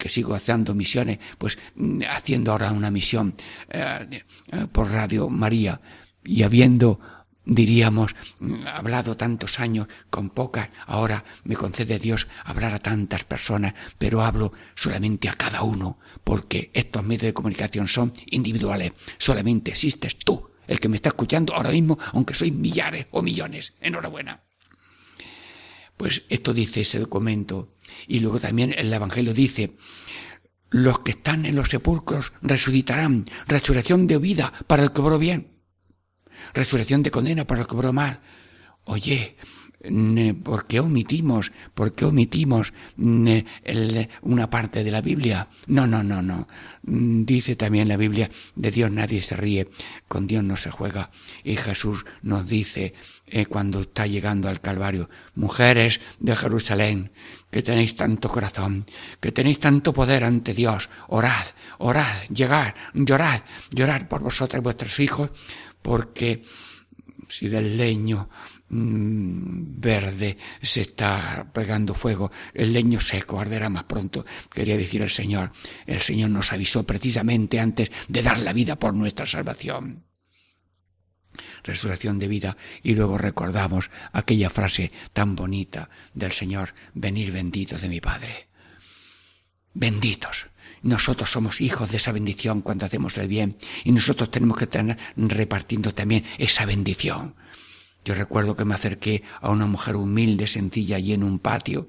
[0.05, 3.35] que sigo haciendo misiones, pues mm, haciendo ahora una misión
[3.71, 5.81] eh, eh, por Radio María
[6.23, 7.01] y habiendo
[7.47, 13.73] diríamos, mm, hablado tantos años con pocas, ahora me concede Dios hablar a tantas personas,
[13.97, 20.19] pero hablo solamente a cada uno, porque estos medios de comunicación son individuales, solamente existes
[20.19, 23.73] tú, el que me está escuchando ahora mismo, aunque sois millares o millones.
[23.81, 24.43] Enhorabuena.
[25.97, 27.74] Pues esto dice ese documento.
[28.07, 29.77] Y luego también el Evangelio dice,
[30.71, 35.53] los que están en los sepulcros resucitarán, resurrección de vida para el que obró bien,
[36.53, 38.21] resurrección de condena para el que obró mal.
[38.85, 39.37] Oye,
[40.43, 45.49] ¿por qué omitimos, por qué omitimos una parte de la Biblia?
[45.67, 46.49] No, no, no, no.
[46.83, 49.69] Dice también la Biblia, de Dios nadie se ríe,
[50.09, 51.11] con Dios no se juega.
[51.45, 52.95] Y Jesús nos dice,
[53.27, 57.13] eh, cuando está llegando al Calvario, mujeres de Jerusalén,
[57.51, 58.85] que tenéis tanto corazón,
[59.21, 61.47] que tenéis tanto poder ante Dios, orad,
[61.79, 65.31] orad, llegad, llorad, llorad por vosotros y vuestros hijos,
[65.83, 66.43] porque
[67.29, 68.29] si del leño
[68.77, 75.11] Mm, verde se está pegando fuego, el leño seco arderá más pronto, quería decir el
[75.11, 75.53] Señor.
[75.87, 80.03] El Señor nos avisó precisamente antes de dar la vida por nuestra salvación.
[81.63, 87.89] Resurrección de vida y luego recordamos aquella frase tan bonita del Señor, venir benditos de
[87.89, 88.49] mi Padre.
[89.73, 90.49] Benditos.
[90.83, 94.99] Nosotros somos hijos de esa bendición cuando hacemos el bien y nosotros tenemos que tener
[95.17, 97.35] repartiendo también esa bendición
[98.05, 101.89] yo recuerdo que me acerqué a una mujer humilde, sencilla, allí en un patio,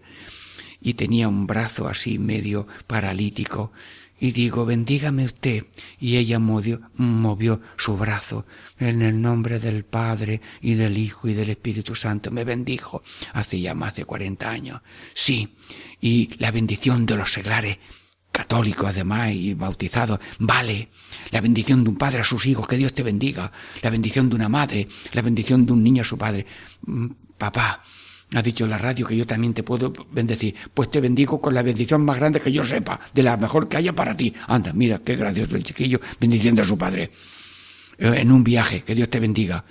[0.79, 3.73] y tenía un brazo así medio paralítico,
[4.19, 5.65] y digo, bendígame usted.
[5.99, 8.45] Y ella movió, movió, su brazo
[8.79, 12.31] en el nombre del Padre y del Hijo y del Espíritu Santo.
[12.31, 14.81] Me bendijo hace ya más de cuarenta años.
[15.13, 15.57] Sí,
[15.99, 17.77] y la bendición de los seglares
[18.31, 20.89] católico además y bautizado, vale.
[21.31, 23.49] La bendición de un padre a sus hijos, que Dios te bendiga.
[23.81, 26.45] La bendición de una madre, la bendición de un niño a su padre.
[26.85, 27.81] Mm, papá,
[28.33, 30.55] ha dicho la radio que yo también te puedo bendecir.
[30.73, 33.77] Pues te bendigo con la bendición más grande que yo sepa, de la mejor que
[33.77, 34.33] haya para ti.
[34.47, 37.11] Anda, mira, qué gracioso el chiquillo bendiciendo a su padre.
[37.97, 39.63] Eh, en un viaje, que Dios te bendiga.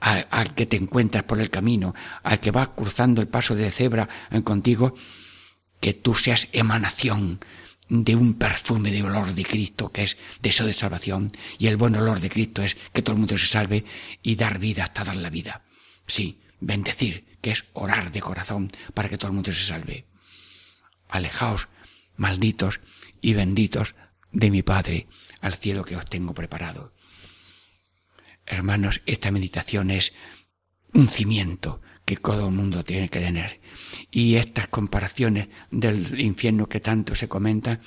[0.00, 4.06] Al, que te encuentras por el camino, al que va cruzando el paso de cebra
[4.30, 4.94] eh, contigo,
[5.80, 7.40] que tú seas emanación
[7.88, 11.78] de un perfume de olor de Cristo, que es de eso de salvación, y el
[11.78, 13.84] buen olor de Cristo es que todo el mundo se salve
[14.22, 15.62] y dar vida hasta dar la vida.
[16.06, 20.06] Sí, bendecir, que es orar de corazón para que todo el mundo se salve.
[21.10, 21.68] Alejaos,
[22.16, 22.80] malditos
[23.20, 23.94] y benditos
[24.32, 25.08] de mi Padre,
[25.42, 26.94] al cielo que os tengo preparado.
[28.46, 30.14] Hermanos, esta meditación es
[30.94, 33.60] un cimiento que todo el mundo tiene que tener.
[34.10, 37.78] Y estas comparaciones del infierno que tanto se comenta,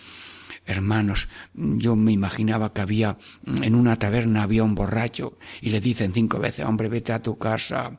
[0.68, 3.18] hermanos, yo me imaginaba que había,
[3.64, 7.38] en una taberna había un borracho y le dicen cinco veces, hombre, vete a tu
[7.38, 7.98] casa,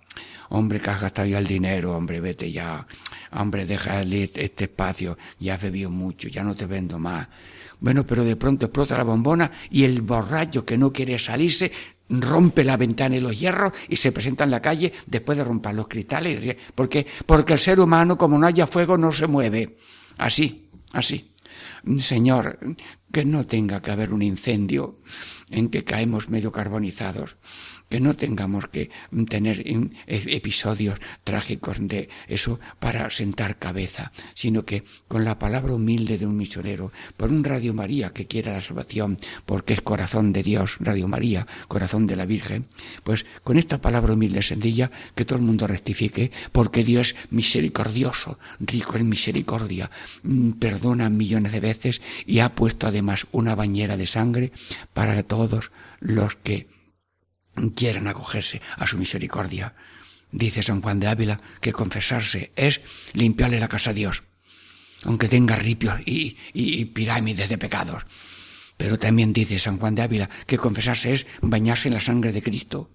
[0.50, 2.87] hombre, que has gastado ya el dinero, hombre, vete ya,
[3.33, 7.26] hombre, deja este espacio, ya has bebido mucho, ya no te vendo más.
[7.81, 11.70] Bueno, pero de pronto explota la bombona y el borracho que no quiere salirse
[12.11, 15.74] rompe la ventana y los hierros y se presenta en la calle después de romper
[15.74, 16.57] los cristales.
[16.75, 19.77] porque Porque el ser humano, como no haya fuego, no se mueve.
[20.16, 21.31] Así, así.
[22.00, 22.58] Señor,
[23.12, 24.98] que no tenga que haber un incendio
[25.50, 27.37] en que caemos medio carbonizados
[27.89, 28.91] que no tengamos que
[29.29, 29.63] tener
[30.07, 36.37] episodios trágicos de eso para sentar cabeza, sino que con la palabra humilde de un
[36.37, 39.17] misionero, por un Radio María que quiera la salvación,
[39.47, 42.67] porque es corazón de Dios, Radio María, corazón de la Virgen,
[43.05, 48.39] pues con esta palabra humilde sencilla, que todo el mundo rectifique, porque Dios es misericordioso,
[48.61, 49.91] rico en misericordia,
[50.23, 54.53] mm, perdona millones de veces y ha puesto además una bañera de sangre
[54.93, 55.71] para todos
[56.01, 56.67] los que
[57.75, 59.75] quieran acogerse a su misericordia.
[60.31, 62.81] Dice San Juan de Ávila que confesarse es
[63.15, 64.25] limpiarle la casa a Dios,
[65.04, 68.06] aunque tenga ripios y, y pirámides de pecados.
[68.77, 72.42] Pero también dice San Juan de Ávila que confesarse es bañarse en la sangre de
[72.42, 72.90] Cristo.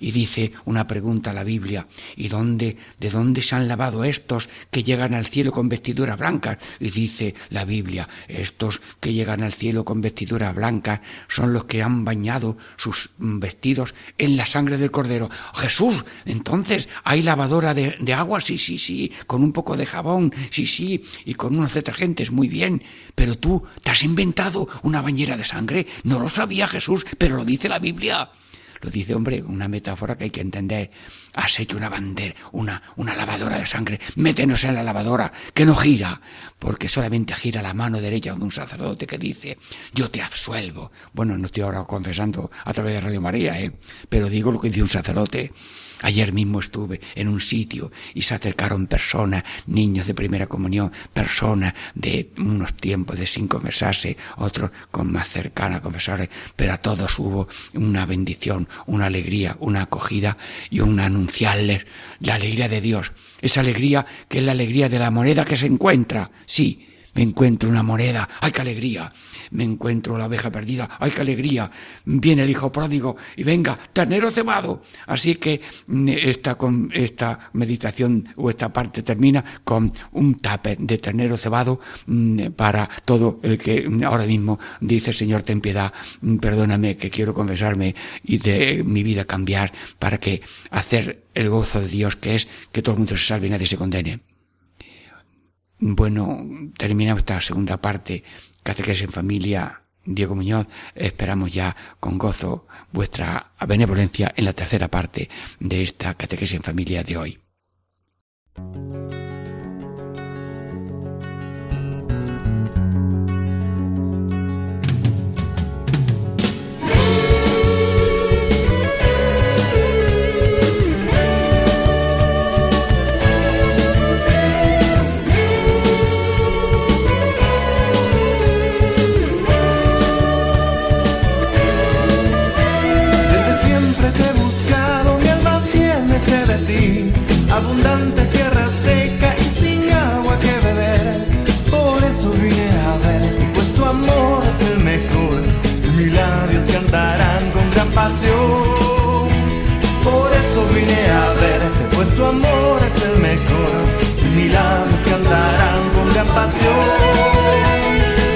[0.00, 4.48] Y dice una pregunta a la Biblia, ¿y dónde, de dónde se han lavado estos
[4.70, 6.58] que llegan al cielo con vestiduras blancas?
[6.80, 11.82] Y dice la Biblia, estos que llegan al cielo con vestiduras blancas son los que
[11.82, 15.30] han bañado sus vestidos en la sangre del Cordero.
[15.54, 18.40] Jesús, entonces, ¿hay lavadora de, de agua?
[18.40, 22.48] Sí, sí, sí, con un poco de jabón, sí, sí, y con unos detergentes, muy
[22.48, 22.82] bien.
[23.14, 25.86] Pero tú, ¿te has inventado una bañera de sangre?
[26.04, 28.30] No lo sabía Jesús, pero lo dice la Biblia.
[28.82, 30.90] Lo dice, hombre, una metáfora que hay que entender.
[31.34, 34.00] Has hecho una bandera, una, una lavadora de sangre.
[34.16, 36.20] Métenos en la lavadora, que no gira,
[36.58, 39.56] porque solamente gira la mano derecha de un sacerdote que dice,
[39.94, 40.90] yo te absuelvo.
[41.12, 43.72] Bueno, no estoy ahora confesando a través de Radio María, ¿eh?
[44.08, 45.52] pero digo lo que dice un sacerdote.
[46.02, 51.74] Ayer mismo estuve en un sitio y se acercaron personas, niños de primera comunión, personas
[51.94, 57.18] de unos tiempos de sin confesarse, otros con más cercana a confesarse, pero a todos
[57.18, 60.36] hubo una bendición, una alegría, una acogida
[60.70, 61.86] y un anunciarles
[62.20, 63.12] la alegría de Dios.
[63.40, 66.30] Esa alegría que es la alegría de la moneda que se encuentra.
[66.46, 68.28] Sí, me encuentro una moneda.
[68.40, 69.12] ¡Ay, qué alegría!
[69.52, 71.70] Me encuentro la abeja perdida, ¡ay qué alegría!
[72.04, 74.82] Viene el hijo pródigo y venga, ternero cebado.
[75.06, 76.58] Así que mm, esta,
[76.92, 83.40] esta meditación o esta parte termina con un tape de ternero cebado mm, para todo
[83.42, 87.94] el que ahora mismo dice, Señor, ten piedad, mm, perdóname que quiero confesarme
[88.24, 92.82] y de mi vida cambiar para que hacer el gozo de Dios que es que
[92.82, 94.20] todo el mundo se salve y nadie se condene.
[95.84, 96.46] Bueno,
[96.78, 98.22] terminamos esta segunda parte
[98.62, 105.28] Catequesis en Familia, Diego Muñoz, esperamos ya con gozo vuestra benevolencia en la tercera parte
[105.60, 107.38] de esta Catequesis en Familia de hoy.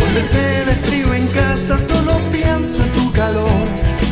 [0.00, 3.66] Donde se de frío en casa, solo pienso en tu calor.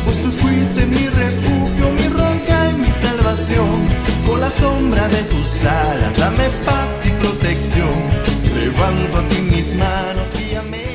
[0.05, 3.87] Pues tú fuiste mi refugio, mi roca y mi salvación.
[4.25, 7.95] Con la sombra de tus alas, dame paz y protección.
[8.59, 10.94] Levanto a ti mis manos, guíame.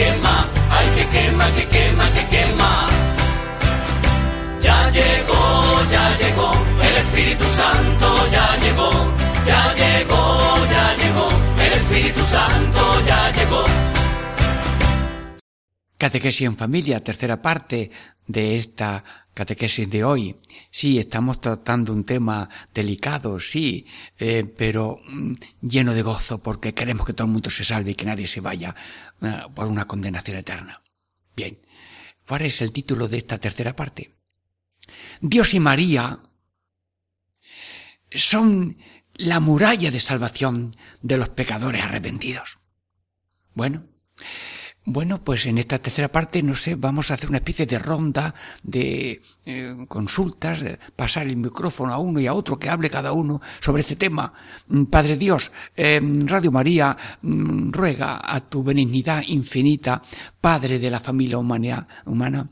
[0.00, 0.34] que quema,
[0.76, 2.72] ay, que quema, que quema, que quema.
[4.60, 5.44] Ya llegó,
[5.94, 6.50] ya llegó,
[6.88, 8.90] el Espíritu Santo ya llegó,
[9.50, 10.22] ya llegó,
[10.74, 11.28] ya llegó,
[11.66, 13.64] el Espíritu Santo ya llegó.
[15.98, 17.90] Catequesis en familia, tercera parte
[18.26, 20.36] de esta catequesis de hoy.
[20.70, 23.86] Sí, estamos tratando un tema delicado, sí,
[24.18, 27.94] eh, pero mm, lleno de gozo porque queremos que todo el mundo se salve y
[27.94, 28.74] que nadie se vaya
[29.22, 30.82] eh, por una condenación eterna.
[31.36, 31.58] Bien,
[32.26, 34.14] ¿cuál es el título de esta tercera parte?
[35.20, 36.20] Dios y María
[38.12, 38.78] son
[39.14, 42.58] la muralla de salvación de los pecadores arrepentidos.
[43.54, 43.86] Bueno,
[44.86, 48.34] Bueno, pues en esta tercera parte, no sé, vamos a hacer una especie de ronda
[48.62, 53.12] de eh, consultas, de pasar el micrófono a uno y a otro, que hable cada
[53.12, 54.32] uno sobre este tema.
[54.68, 60.00] Mm, Padre Dios, eh, Radio María mm, ruega a tu benignidad infinita,
[60.40, 62.48] Padre de la familia humana, humana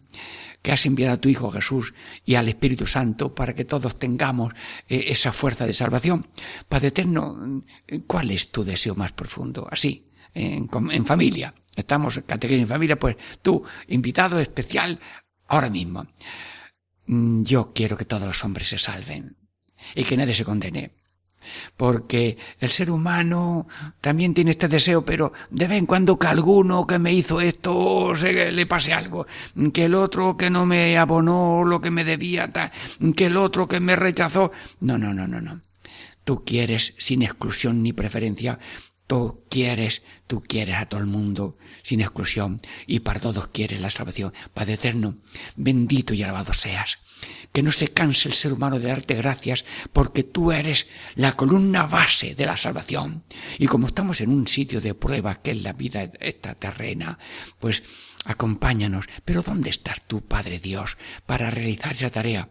[0.60, 1.94] que has enviado a tu Hijo Jesús
[2.26, 4.52] y al Espíritu Santo para que todos tengamos
[4.88, 6.26] eh, esa fuerza de salvación.
[6.68, 7.62] Padre Eterno, mm,
[8.06, 9.66] ¿cuál es tu deseo más profundo?
[9.70, 10.68] Así, en,
[11.06, 11.54] familia.
[11.74, 14.98] Estamos catequesis en familia, pues tú, invitado especial,
[15.46, 16.06] ahora mismo.
[17.06, 19.36] Mm, Yo quiero que todos los hombres se salven
[19.94, 20.92] y que nadie se condene.
[21.76, 23.66] Porque el ser humano
[24.00, 28.14] también tiene este deseo, pero de vez en cuando que alguno que me hizo esto
[28.16, 29.26] se le pase algo,
[29.72, 32.50] que el otro que no me abonó lo que me debía,
[33.16, 34.50] que el otro que me rechazó.
[34.80, 35.60] No, no, no, no, no.
[36.24, 38.58] Tú quieres sin exclusión ni preferencia.
[39.08, 43.88] Tú quieres, tú quieres a todo el mundo sin exclusión y para todos quieres la
[43.88, 44.34] salvación.
[44.52, 45.14] Padre eterno,
[45.56, 46.98] bendito y alabado seas.
[47.50, 51.86] Que no se canse el ser humano de darte gracias porque tú eres la columna
[51.86, 53.24] base de la salvación.
[53.58, 57.18] Y como estamos en un sitio de prueba que es la vida esta terrena,
[57.58, 57.82] pues
[58.26, 59.06] acompáñanos.
[59.24, 62.50] Pero ¿dónde estás tú, Padre Dios, para realizar esa tarea?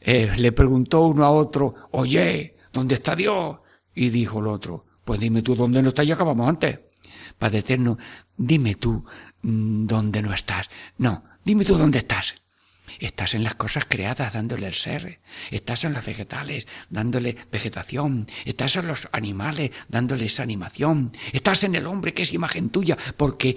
[0.00, 3.58] Eh, le preguntó uno a otro, oye, ¿dónde está Dios?
[3.94, 6.78] Y dijo el otro, pues dime tú dónde no está y acabamos antes.
[7.36, 7.98] Padre Eterno,
[8.36, 9.04] dime tú
[9.42, 10.70] mm, dónde no estás.
[10.98, 12.39] No, dime tú dónde estás.
[12.98, 15.20] Estás en las cosas creadas dándole el ser.
[15.50, 18.26] Estás en los vegetales dándole vegetación.
[18.44, 21.12] Estás en los animales dándoles animación.
[21.32, 23.56] Estás en el hombre que es imagen tuya porque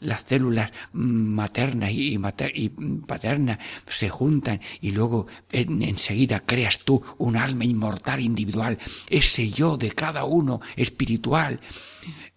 [0.00, 2.68] las células maternas y, mater- y
[3.06, 3.58] paternas
[3.88, 8.78] se juntan y luego en- enseguida creas tú un alma inmortal individual.
[9.08, 11.60] Ese yo de cada uno espiritual,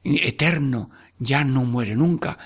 [0.03, 2.37] eterno, ya no muere nunca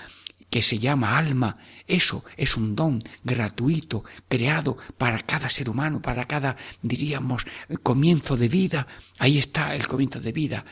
[0.54, 6.28] que se llama alma, eso es un don gratuito, creado para cada ser humano, para
[6.28, 7.48] cada, diríamos,
[7.82, 8.86] comienzo de vida.
[9.18, 10.64] Ahí está el comienzo de vida.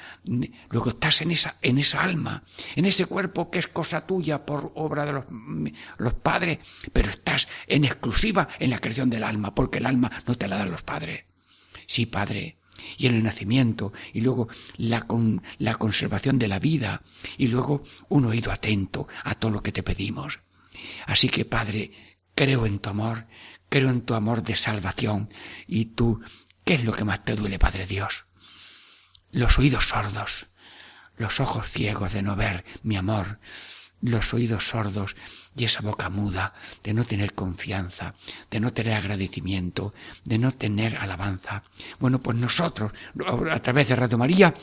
[0.69, 2.43] Luego estás en esa, en esa alma,
[2.75, 5.25] en ese cuerpo que es cosa tuya por obra de los,
[5.97, 6.59] los padres,
[6.93, 10.57] pero estás en exclusiva en la creación del alma, porque el alma no te la
[10.57, 11.23] dan los padres.
[11.87, 12.60] Sí, Padre,
[12.97, 17.01] y en el nacimiento, y luego la, con, la conservación de la vida,
[17.37, 20.39] y luego un oído atento a todo lo que te pedimos.
[21.05, 21.91] Así que, Padre,
[22.35, 23.27] creo en tu amor,
[23.69, 25.29] creo en tu amor de salvación,
[25.67, 26.21] y tú,
[26.63, 28.25] ¿qué es lo que más te duele, Padre Dios?
[29.31, 30.47] Los oídos sordos,
[31.17, 33.39] los ojos ciegos de no ver mi amor,
[34.01, 35.15] los oídos sordos
[35.55, 38.13] y esa boca muda de no tener confianza,
[38.49, 39.93] de no tener agradecimiento,
[40.23, 41.63] de no tener alabanza.
[41.99, 42.93] Bueno, pues nosotros,
[43.51, 44.53] a través de Radio María,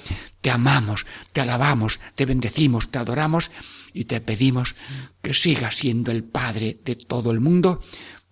[0.41, 3.51] te amamos, te alabamos, te bendecimos, te adoramos
[3.93, 4.75] y te pedimos
[5.21, 7.83] que sigas siendo el Padre de todo el mundo,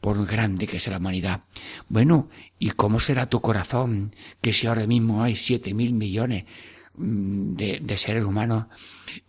[0.00, 1.40] por grande que sea la humanidad.
[1.88, 2.28] Bueno,
[2.58, 6.44] ¿y cómo será tu corazón que si ahora mismo hay siete mil millones
[6.94, 8.66] de, de seres humanos,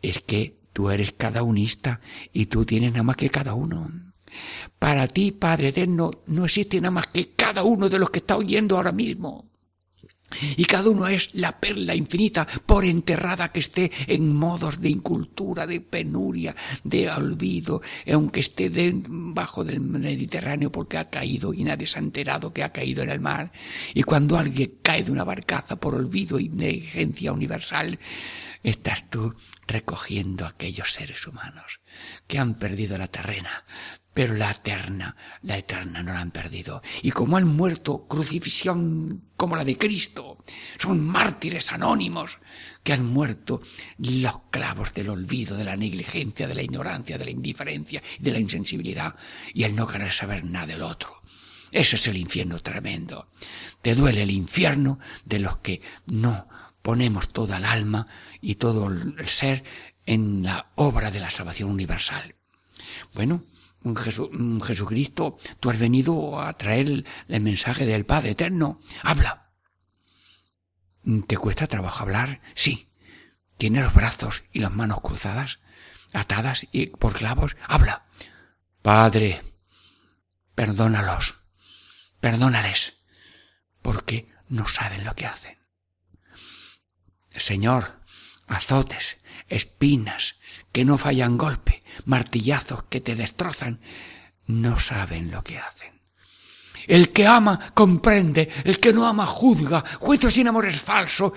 [0.01, 2.01] es que tú eres cada unista
[2.32, 3.89] y tú tienes nada más que cada uno.
[4.78, 8.38] Para ti, Padre Eterno, no existe nada más que cada uno de los que está
[8.38, 9.49] oyendo ahora mismo.
[10.55, 15.65] Y cada uno es la perla infinita, por enterrada que esté en modos de incultura,
[15.65, 17.82] de penuria, de olvido,
[18.13, 22.71] aunque esté debajo del Mediterráneo porque ha caído y nadie se ha enterado que ha
[22.71, 23.51] caído en el mar.
[23.95, 27.97] Y cuando alguien cae de una barcaza por olvido y negligencia universal,
[28.61, 29.34] estás tú
[29.68, 31.82] recogiendo aquellos seres humanos
[32.26, 33.65] que han perdido la terrena,
[34.13, 36.82] pero la eterna, la eterna no la han perdido.
[37.03, 40.38] Y como han muerto crucifixión como la de Cristo,
[40.80, 42.39] son mártires anónimos
[42.84, 43.61] que han muerto
[43.99, 48.32] los clavos del olvido, de la negligencia, de la ignorancia, de la indiferencia y de
[48.32, 49.15] la insensibilidad
[49.53, 51.22] y el no querer saber nada del otro.
[51.72, 53.28] Ese es el infierno tremendo.
[53.82, 56.47] Te duele el infierno de los que no
[56.88, 58.07] ponemos toda el alma
[58.39, 59.65] y todo el ser
[60.05, 62.35] en la obra de la salvación universal.
[63.13, 63.43] Bueno,
[64.05, 64.31] Jesu,
[64.65, 68.79] Jesucristo, tú has venido a traer el, mensaje del Padre Eterno.
[69.03, 69.51] Habla.
[71.27, 72.39] ¿Te cuesta trabajo hablar?
[72.55, 72.88] Sí.
[73.57, 75.59] ¿Tiene los brazos y las manos cruzadas,
[76.13, 77.57] atadas y por clavos?
[77.67, 78.05] Habla.
[78.81, 79.43] Padre,
[80.55, 81.35] perdónalos,
[82.21, 82.93] perdónales,
[83.81, 85.56] porque no saben lo que hacen.
[87.38, 88.01] Señor,
[88.47, 89.17] azotes,
[89.49, 90.35] espinas,
[90.71, 93.79] que no fallan golpe, martillazos que te destrozan,
[94.47, 95.97] no saben lo que hacen.
[96.88, 101.33] El que ama comprende, el que no ama juzga, juicio sin amor es falso.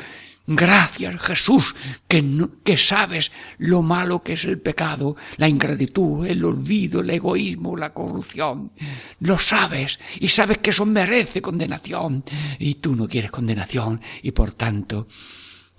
[0.47, 1.75] Gracias, Jesús,
[2.09, 2.25] que,
[2.65, 7.93] que sabes lo malo que es el pecado, la ingratitud, el olvido, el egoísmo, la
[7.93, 8.73] corrupción.
[9.21, 12.25] Lo sabes y sabes que eso merece condenación.
[12.59, 15.07] Y tú no quieres condenación y por tanto,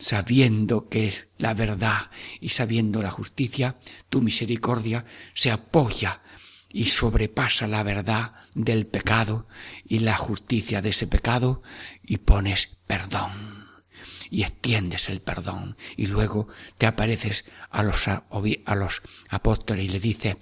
[0.02, 3.78] sabiendo que es la verdad y sabiendo la justicia,
[4.10, 6.22] tu misericordia se apoya
[6.70, 9.48] y sobrepasa la verdad del pecado
[9.86, 11.62] y la justicia de ese pecado
[12.02, 13.70] y pones perdón.
[14.32, 15.76] Y extiendes el perdón.
[15.98, 16.48] Y luego
[16.78, 18.26] te apareces a los, a,
[18.76, 20.38] los apóstoles y le dices,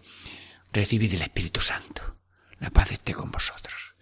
[0.72, 2.18] recibid el Espíritu Santo,
[2.60, 3.96] la paz esté con vosotros.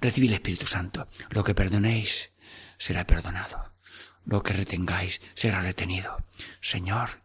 [0.00, 2.30] Recibid el Espíritu Santo, lo que perdonéis
[2.78, 3.73] será perdonado,
[4.26, 6.16] lo que retengáis será retenido.
[6.60, 7.20] Señor,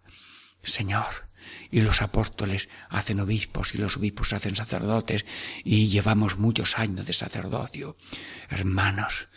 [0.64, 1.30] Señor,
[1.72, 5.26] y los apóstoles hacen obispos y los obispos hacen sacerdotes
[5.64, 7.96] y llevamos muchos años de sacerdocio.
[8.50, 9.30] Hermanos,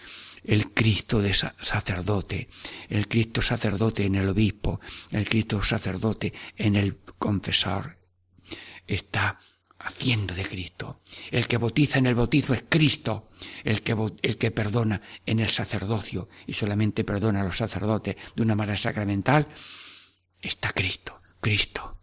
[0.44, 2.48] el Cristo de sacerdote,
[2.88, 7.96] el Cristo sacerdote en el obispo, el Cristo sacerdote en el confesor,
[8.86, 9.38] está
[9.84, 11.00] haciendo de Cristo.
[11.30, 13.28] El que bautiza en el bautizo es Cristo,
[13.64, 18.42] el que, el que perdona en el sacerdocio y solamente perdona a los sacerdotes de
[18.42, 19.48] una manera sacramental,
[20.40, 22.02] está Cristo, Cristo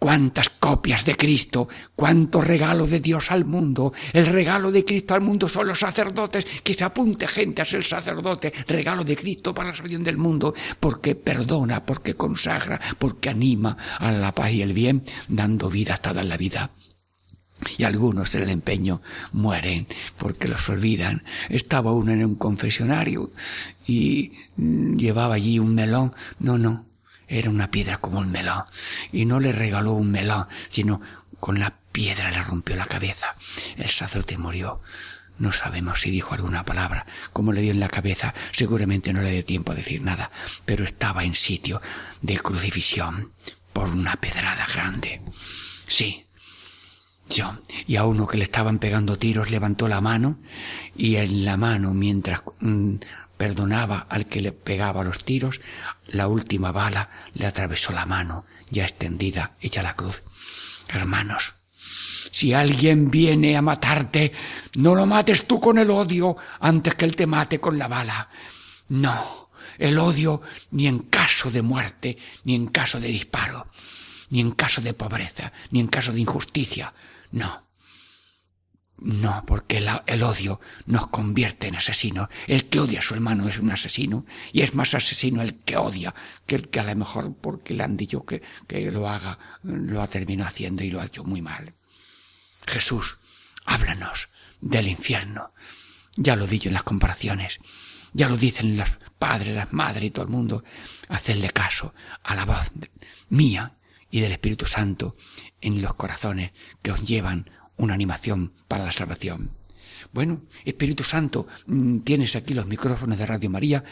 [0.00, 3.92] cuántas copias de Cristo, cuánto regalo de Dios al mundo.
[4.14, 7.84] El regalo de Cristo al mundo son los sacerdotes, que se apunte gente a ser
[7.84, 13.76] sacerdote, regalo de Cristo para la salvación del mundo, porque perdona, porque consagra, porque anima
[13.98, 16.70] a la paz y el bien, dando vida hasta dar la vida.
[17.76, 19.02] Y algunos en el empeño
[19.32, 19.86] mueren
[20.18, 21.24] porque los olvidan.
[21.48, 23.30] Estaba uno en un confesionario
[23.86, 26.14] y mm, llevaba allí un melón.
[26.38, 26.86] No, no,
[27.28, 28.64] era una piedra como un melón.
[29.12, 31.00] Y no le regaló un melón, sino
[31.38, 33.34] con la piedra le rompió la cabeza.
[33.76, 34.80] El sacerdote murió.
[35.38, 37.06] No sabemos si dijo alguna palabra.
[37.32, 40.30] Como le dio en la cabeza, seguramente no le dio tiempo a decir nada,
[40.66, 41.80] pero estaba en sitio
[42.20, 43.32] de crucifixión
[43.72, 45.22] por una pedrada grande.
[45.88, 46.26] Sí,
[47.30, 47.54] yo.
[47.86, 50.38] Y a uno que le estaban pegando tiros levantó la mano
[50.96, 52.96] y en la mano, mientras mm,
[53.36, 55.60] perdonaba al que le pegaba los tiros,
[56.08, 60.22] la última bala le atravesó la mano, ya extendida, hecha la cruz.
[60.88, 61.54] Hermanos,
[62.30, 64.32] si alguien viene a matarte,
[64.76, 68.28] no lo mates tú con el odio antes que él te mate con la bala.
[68.88, 73.68] No, el odio ni en caso de muerte, ni en caso de disparo,
[74.28, 76.92] ni en caso de pobreza, ni en caso de injusticia.
[77.32, 77.70] No.
[79.02, 82.28] No, porque el, odio nos convierte en asesinos.
[82.46, 85.78] El que odia a su hermano es un asesino y es más asesino el que
[85.78, 86.14] odia
[86.46, 90.02] que el que a lo mejor porque le han dicho que, que lo haga, lo
[90.02, 91.74] ha terminado haciendo y lo ha hecho muy mal.
[92.66, 93.16] Jesús,
[93.64, 94.28] háblanos
[94.60, 95.54] del infierno.
[96.16, 97.58] Ya lo he dicho en las comparaciones.
[98.12, 100.62] Ya lo dicen los padres, las madres y todo el mundo.
[101.08, 102.70] Hacedle caso a la voz
[103.30, 103.78] mía
[104.10, 105.16] y del Espíritu Santo
[105.60, 106.52] en los corazones
[106.82, 109.56] que os llevan una animación para la salvación.
[110.12, 113.84] Bueno, Espíritu Santo, mm, tienes aquí los micrófonos de Radio María.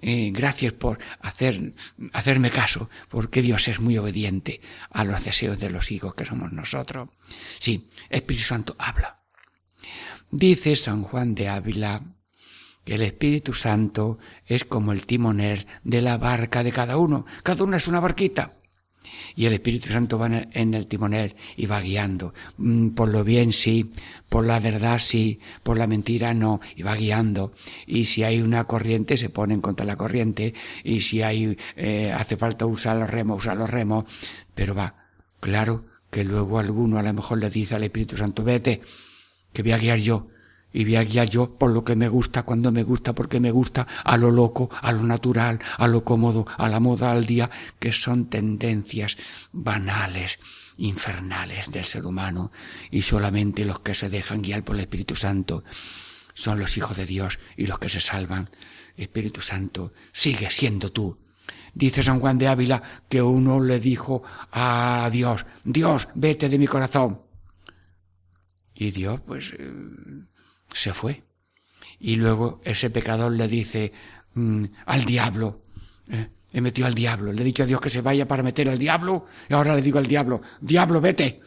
[0.00, 1.74] Eh, gracias por hacer,
[2.12, 4.60] hacerme caso, porque Dios es muy obediente
[4.90, 7.08] a los deseos de los hijos que somos nosotros.
[7.58, 9.22] Sí, Espíritu Santo habla.
[10.30, 12.02] Dice San Juan de Ávila
[12.84, 17.24] que el Espíritu Santo es como el timonel de la barca de cada uno.
[17.42, 18.52] Cada uno es una barquita
[19.36, 22.34] y el Espíritu Santo va en el timonel y va guiando.
[22.58, 23.90] Mm, por lo bien sí,
[24.28, 27.52] por la verdad sí, por la mentira no, y va guiando.
[27.86, 32.12] Y si hay una corriente, se pone en contra la corriente, y si hay, eh,
[32.12, 34.04] hace falta usar los remos, usar los remos,
[34.54, 34.94] pero va,
[35.40, 38.80] claro que luego alguno a lo mejor le dice al Espíritu Santo, vete,
[39.52, 40.28] que voy a guiar yo,
[40.74, 43.52] y voy a guiar yo por lo que me gusta, cuando me gusta, porque me
[43.52, 47.48] gusta, a lo loco, a lo natural, a lo cómodo, a la moda al día,
[47.78, 49.16] que son tendencias
[49.52, 50.40] banales,
[50.76, 52.50] infernales del ser humano,
[52.90, 55.62] y solamente los que se dejan guiar por el Espíritu Santo
[56.34, 58.50] son los hijos de Dios y los que se salvan.
[58.96, 61.18] Espíritu Santo, sigue siendo tú.
[61.72, 66.66] Dice San Juan de Ávila que uno le dijo a Dios, Dios, vete de mi
[66.66, 67.20] corazón.
[68.74, 70.24] Y Dios, pues, eh,
[70.74, 71.22] se fue.
[71.98, 73.92] Y luego ese pecador le dice
[74.34, 75.62] mm, al diablo,
[76.08, 78.68] eh, he metido al diablo, le he dicho a Dios que se vaya para meter
[78.68, 81.40] al diablo, y ahora le digo al diablo, diablo, vete.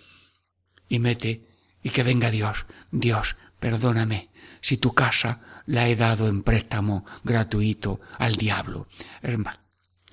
[0.89, 1.45] Y mete,
[1.84, 4.30] y que venga Dios, Dios, perdóname,
[4.61, 8.88] si tu casa la he dado en préstamo gratuito al diablo.
[9.21, 9.59] Hermano,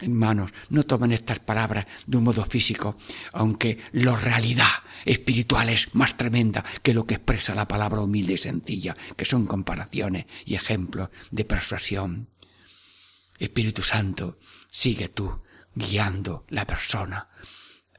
[0.01, 2.99] Hermanos, no tomen estas palabras de un modo físico,
[3.33, 8.39] aunque la realidad espiritual es más tremenda que lo que expresa la palabra humilde y
[8.39, 12.29] sencilla, que son comparaciones y ejemplos de persuasión.
[13.39, 14.39] Espíritu Santo,
[14.69, 15.43] sigue tú
[15.75, 17.29] guiando la persona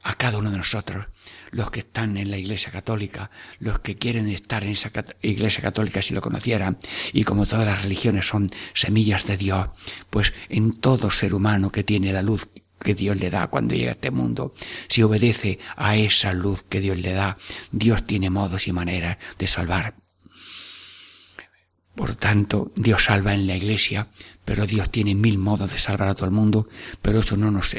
[0.02, 1.06] a cada uno de nosotros,
[1.50, 4.90] los que están en la Iglesia Católica, los que quieren estar en esa
[5.22, 6.78] Iglesia Católica si lo conocieran,
[7.12, 9.68] y como todas las religiones son semillas de Dios,
[10.10, 13.90] pues en todo ser humano que tiene la luz que Dios le da cuando llega
[13.90, 14.54] a este mundo,
[14.88, 17.38] si obedece a esa luz que Dios le da,
[17.72, 19.94] Dios tiene modos y maneras de salvar.
[21.94, 24.08] Por tanto, Dios salva en la iglesia,
[24.44, 26.68] pero Dios tiene mil modos de salvar a todo el mundo,
[27.00, 27.72] pero eso no nos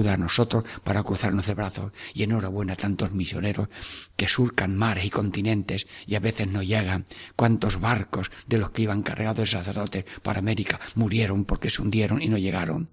[0.00, 1.92] a nosotros para cruzarnos de brazos.
[2.14, 3.68] Y enhorabuena a tantos misioneros
[4.16, 7.04] que surcan mares y continentes y a veces no llegan.
[7.36, 12.22] Cuántos barcos de los que iban cargados de sacerdotes para América murieron porque se hundieron
[12.22, 12.90] y no llegaron.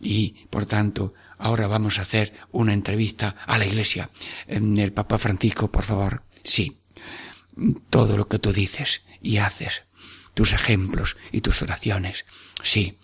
[0.00, 4.10] Y, por tanto, ahora vamos a hacer una entrevista a la Iglesia.
[4.46, 6.22] El Papa Francisco, por favor.
[6.44, 6.78] Sí.
[7.90, 9.82] Todo lo que tú dices y haces,
[10.34, 12.24] tus ejemplos y tus oraciones.
[12.62, 12.98] Sí.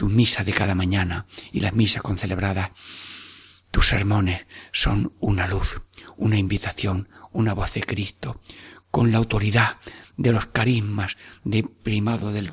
[0.00, 2.70] Tu misa de cada mañana y las misas concelebradas.
[3.70, 5.82] Tus sermones son una luz,
[6.16, 8.40] una invitación, una voz de Cristo,
[8.90, 9.76] con la autoridad
[10.16, 12.50] de los carismas de primado del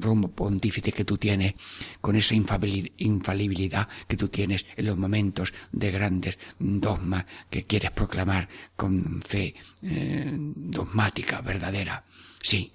[0.00, 1.52] rumbo pontífice que tú tienes,
[2.00, 8.48] con esa infalibilidad que tú tienes en los momentos de grandes dogmas que quieres proclamar
[8.74, 12.06] con fe eh, dogmática, verdadera.
[12.40, 12.72] Sí,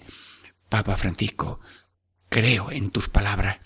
[0.69, 1.59] Papa Francisco,
[2.30, 3.57] creo en tus palabras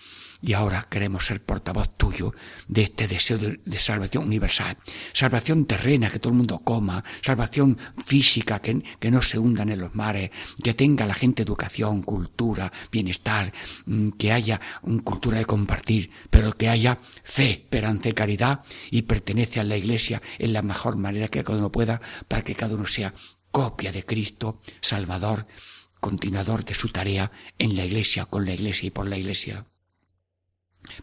[0.46, 2.32] y ahora queremos ser portavoz tuyo
[2.68, 4.78] de este deseo de, salvación universal.
[5.12, 7.04] Salvación terrena, que todo el mundo coma.
[7.24, 10.30] Salvación física, que, que, no se hundan en los mares.
[10.64, 13.52] Que tenga la gente educación, cultura, bienestar.
[13.88, 14.62] Mm, que haya
[15.04, 16.12] cultura de compartir.
[16.30, 18.62] Pero que haya fe, esperanza y caridad.
[18.92, 22.54] Y pertenece a la iglesia en la mejor manera que cada uno pueda para que
[22.54, 23.16] cada uno sea
[23.50, 25.48] copia de Cristo, Salvador,
[26.00, 29.66] continuador de su tarea en la iglesia, con la iglesia y por la iglesia.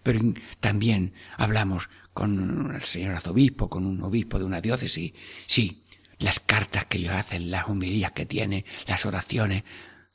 [0.03, 0.20] Pero
[0.61, 5.12] también hablamos con el señor arzobispo, con un obispo de una diócesis.
[5.47, 5.83] Sí,
[6.18, 9.64] las cartas que ellos hacen, las homilías que tienen, las oraciones,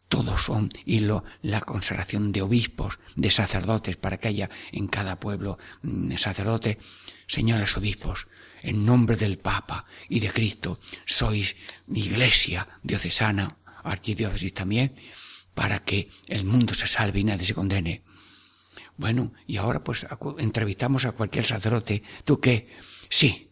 [0.10, 5.20] todos son, y lo, la consagración de obispos, de sacerdotes, para que haya en cada
[5.20, 6.78] pueblo mm, sacerdote.
[7.28, 8.28] Señores obispos,
[8.62, 11.58] en nombre del Papa y de Cristo, sois
[11.92, 14.96] iglesia diocesana, archidiócesis también,
[15.54, 18.04] para que el mundo se salve y nadie se condene.
[18.98, 20.06] Bueno, y ahora pues
[20.40, 22.04] entrevistamos a cualquier sacerdote.
[22.26, 22.68] ¿Tú qué?
[23.10, 23.44] Sí.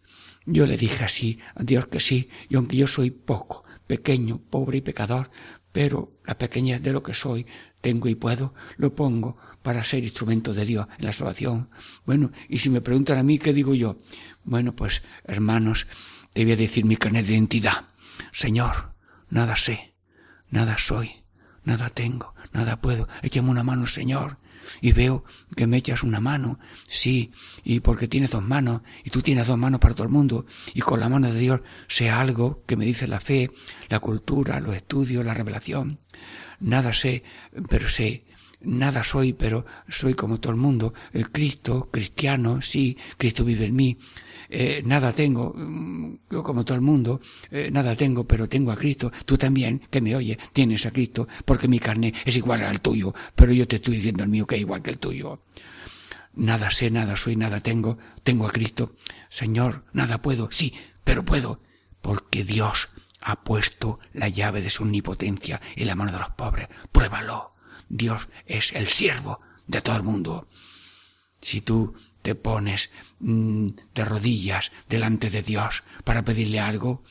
[0.47, 4.77] Yo le dije así a Dios que sí, y aunque yo soy poco, pequeño, pobre
[4.77, 5.31] y pecador,
[5.71, 7.47] pero la pequeñez de lo que soy,
[7.81, 11.71] tengo y puedo, lo pongo para ser instrumento de Dios en la salvación.
[12.05, 13.97] Bueno, y si me preguntan a mí, ¿qué digo yo?
[14.43, 15.87] Bueno, pues, hermanos,
[16.31, 17.85] te voy a decir mi carnet de identidad.
[18.31, 18.93] Señor,
[19.29, 19.95] nada sé,
[20.51, 21.23] nada soy,
[21.63, 23.07] nada tengo, nada puedo.
[23.23, 24.37] Échame una mano, Señor
[24.81, 25.23] y veo
[25.55, 27.31] que me echas una mano, sí,
[27.63, 30.81] y porque tienes dos manos, y tú tienes dos manos para todo el mundo, y
[30.81, 33.49] con la mano de Dios sea algo que me dice la fe,
[33.89, 35.99] la cultura, los estudios, la revelación.
[36.59, 37.23] Nada sé,
[37.69, 38.25] pero sé,
[38.61, 43.75] nada soy, pero soy como todo el mundo, el Cristo, cristiano, sí, Cristo vive en
[43.75, 43.97] mí,
[44.49, 47.21] eh, nada tengo, mm, yo como todo el mundo,
[47.51, 49.11] eh, nada tengo, pero tengo a Cristo.
[49.25, 53.13] Tú también, que me oye, tienes a Cristo, porque mi carne es igual al tuyo,
[53.35, 55.39] pero yo te estoy diciendo el mío que es igual que el tuyo.
[56.33, 58.95] Nada sé, nada soy, nada tengo, tengo a Cristo.
[59.29, 60.73] Señor, nada puedo, sí,
[61.03, 61.61] pero puedo,
[62.01, 62.89] porque Dios
[63.21, 66.67] ha puesto la llave de su omnipotencia en la mano de los pobres.
[66.91, 67.55] Pruébalo.
[67.89, 70.47] Dios es el siervo de todo el mundo.
[71.41, 71.95] Si tú
[72.25, 77.03] te pones mm, de rodillas delante de Dios para pedirle algo,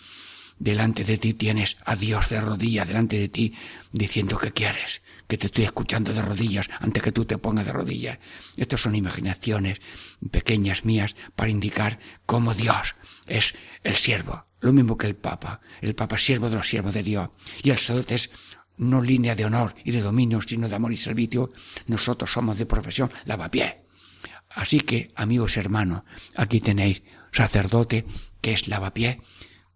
[0.59, 3.55] delante de ti tienes a Dios de rodillas delante de ti
[3.93, 7.73] diciendo que quieres, que te estoy escuchando de rodillas antes que tú te pongas de
[7.73, 8.19] rodillas.
[8.57, 9.81] Estas son imaginaciones
[10.33, 12.97] pequeñas mías para indicar cómo Dios
[13.29, 13.55] es
[13.85, 15.61] el siervo, lo mismo que el Papa.
[15.81, 17.29] El Papa es siervo de los siervos de Dios
[17.63, 18.31] y el sacerdote es
[18.79, 21.53] no línea de honor y de dominio, sino de amor y servicio.
[21.87, 23.84] Nosotros somos de profesión lavapié.
[24.51, 26.03] Así que, amigos hermanos,
[26.37, 28.07] aquí tenéis sacerdote
[28.41, 29.21] que es lavapié,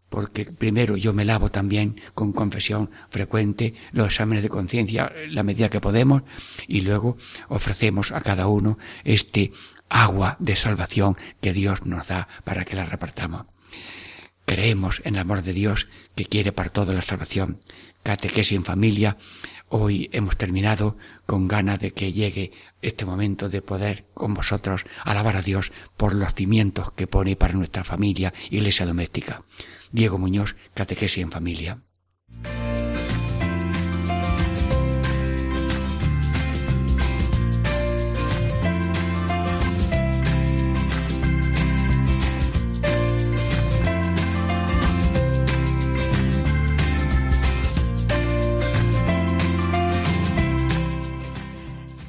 [0.09, 5.69] porque primero yo me lavo también con confesión frecuente, los exámenes de conciencia la medida
[5.69, 6.23] que podemos,
[6.67, 7.17] y luego
[7.49, 9.53] ofrecemos a cada uno este
[9.89, 13.47] agua de salvación que Dios nos da para que la repartamos.
[14.47, 17.61] Creemos en el amor de Dios que quiere para toda la salvación.
[18.03, 19.19] Catequesis en familia
[19.71, 20.97] Hoy hemos terminado
[21.27, 26.15] con ganas de que llegue este momento de poder con vosotros alabar a Dios por
[26.15, 29.43] los cimientos que pone para nuestra familia, iglesia doméstica.
[29.93, 31.83] Diego Muñoz, Catequesis en Familia.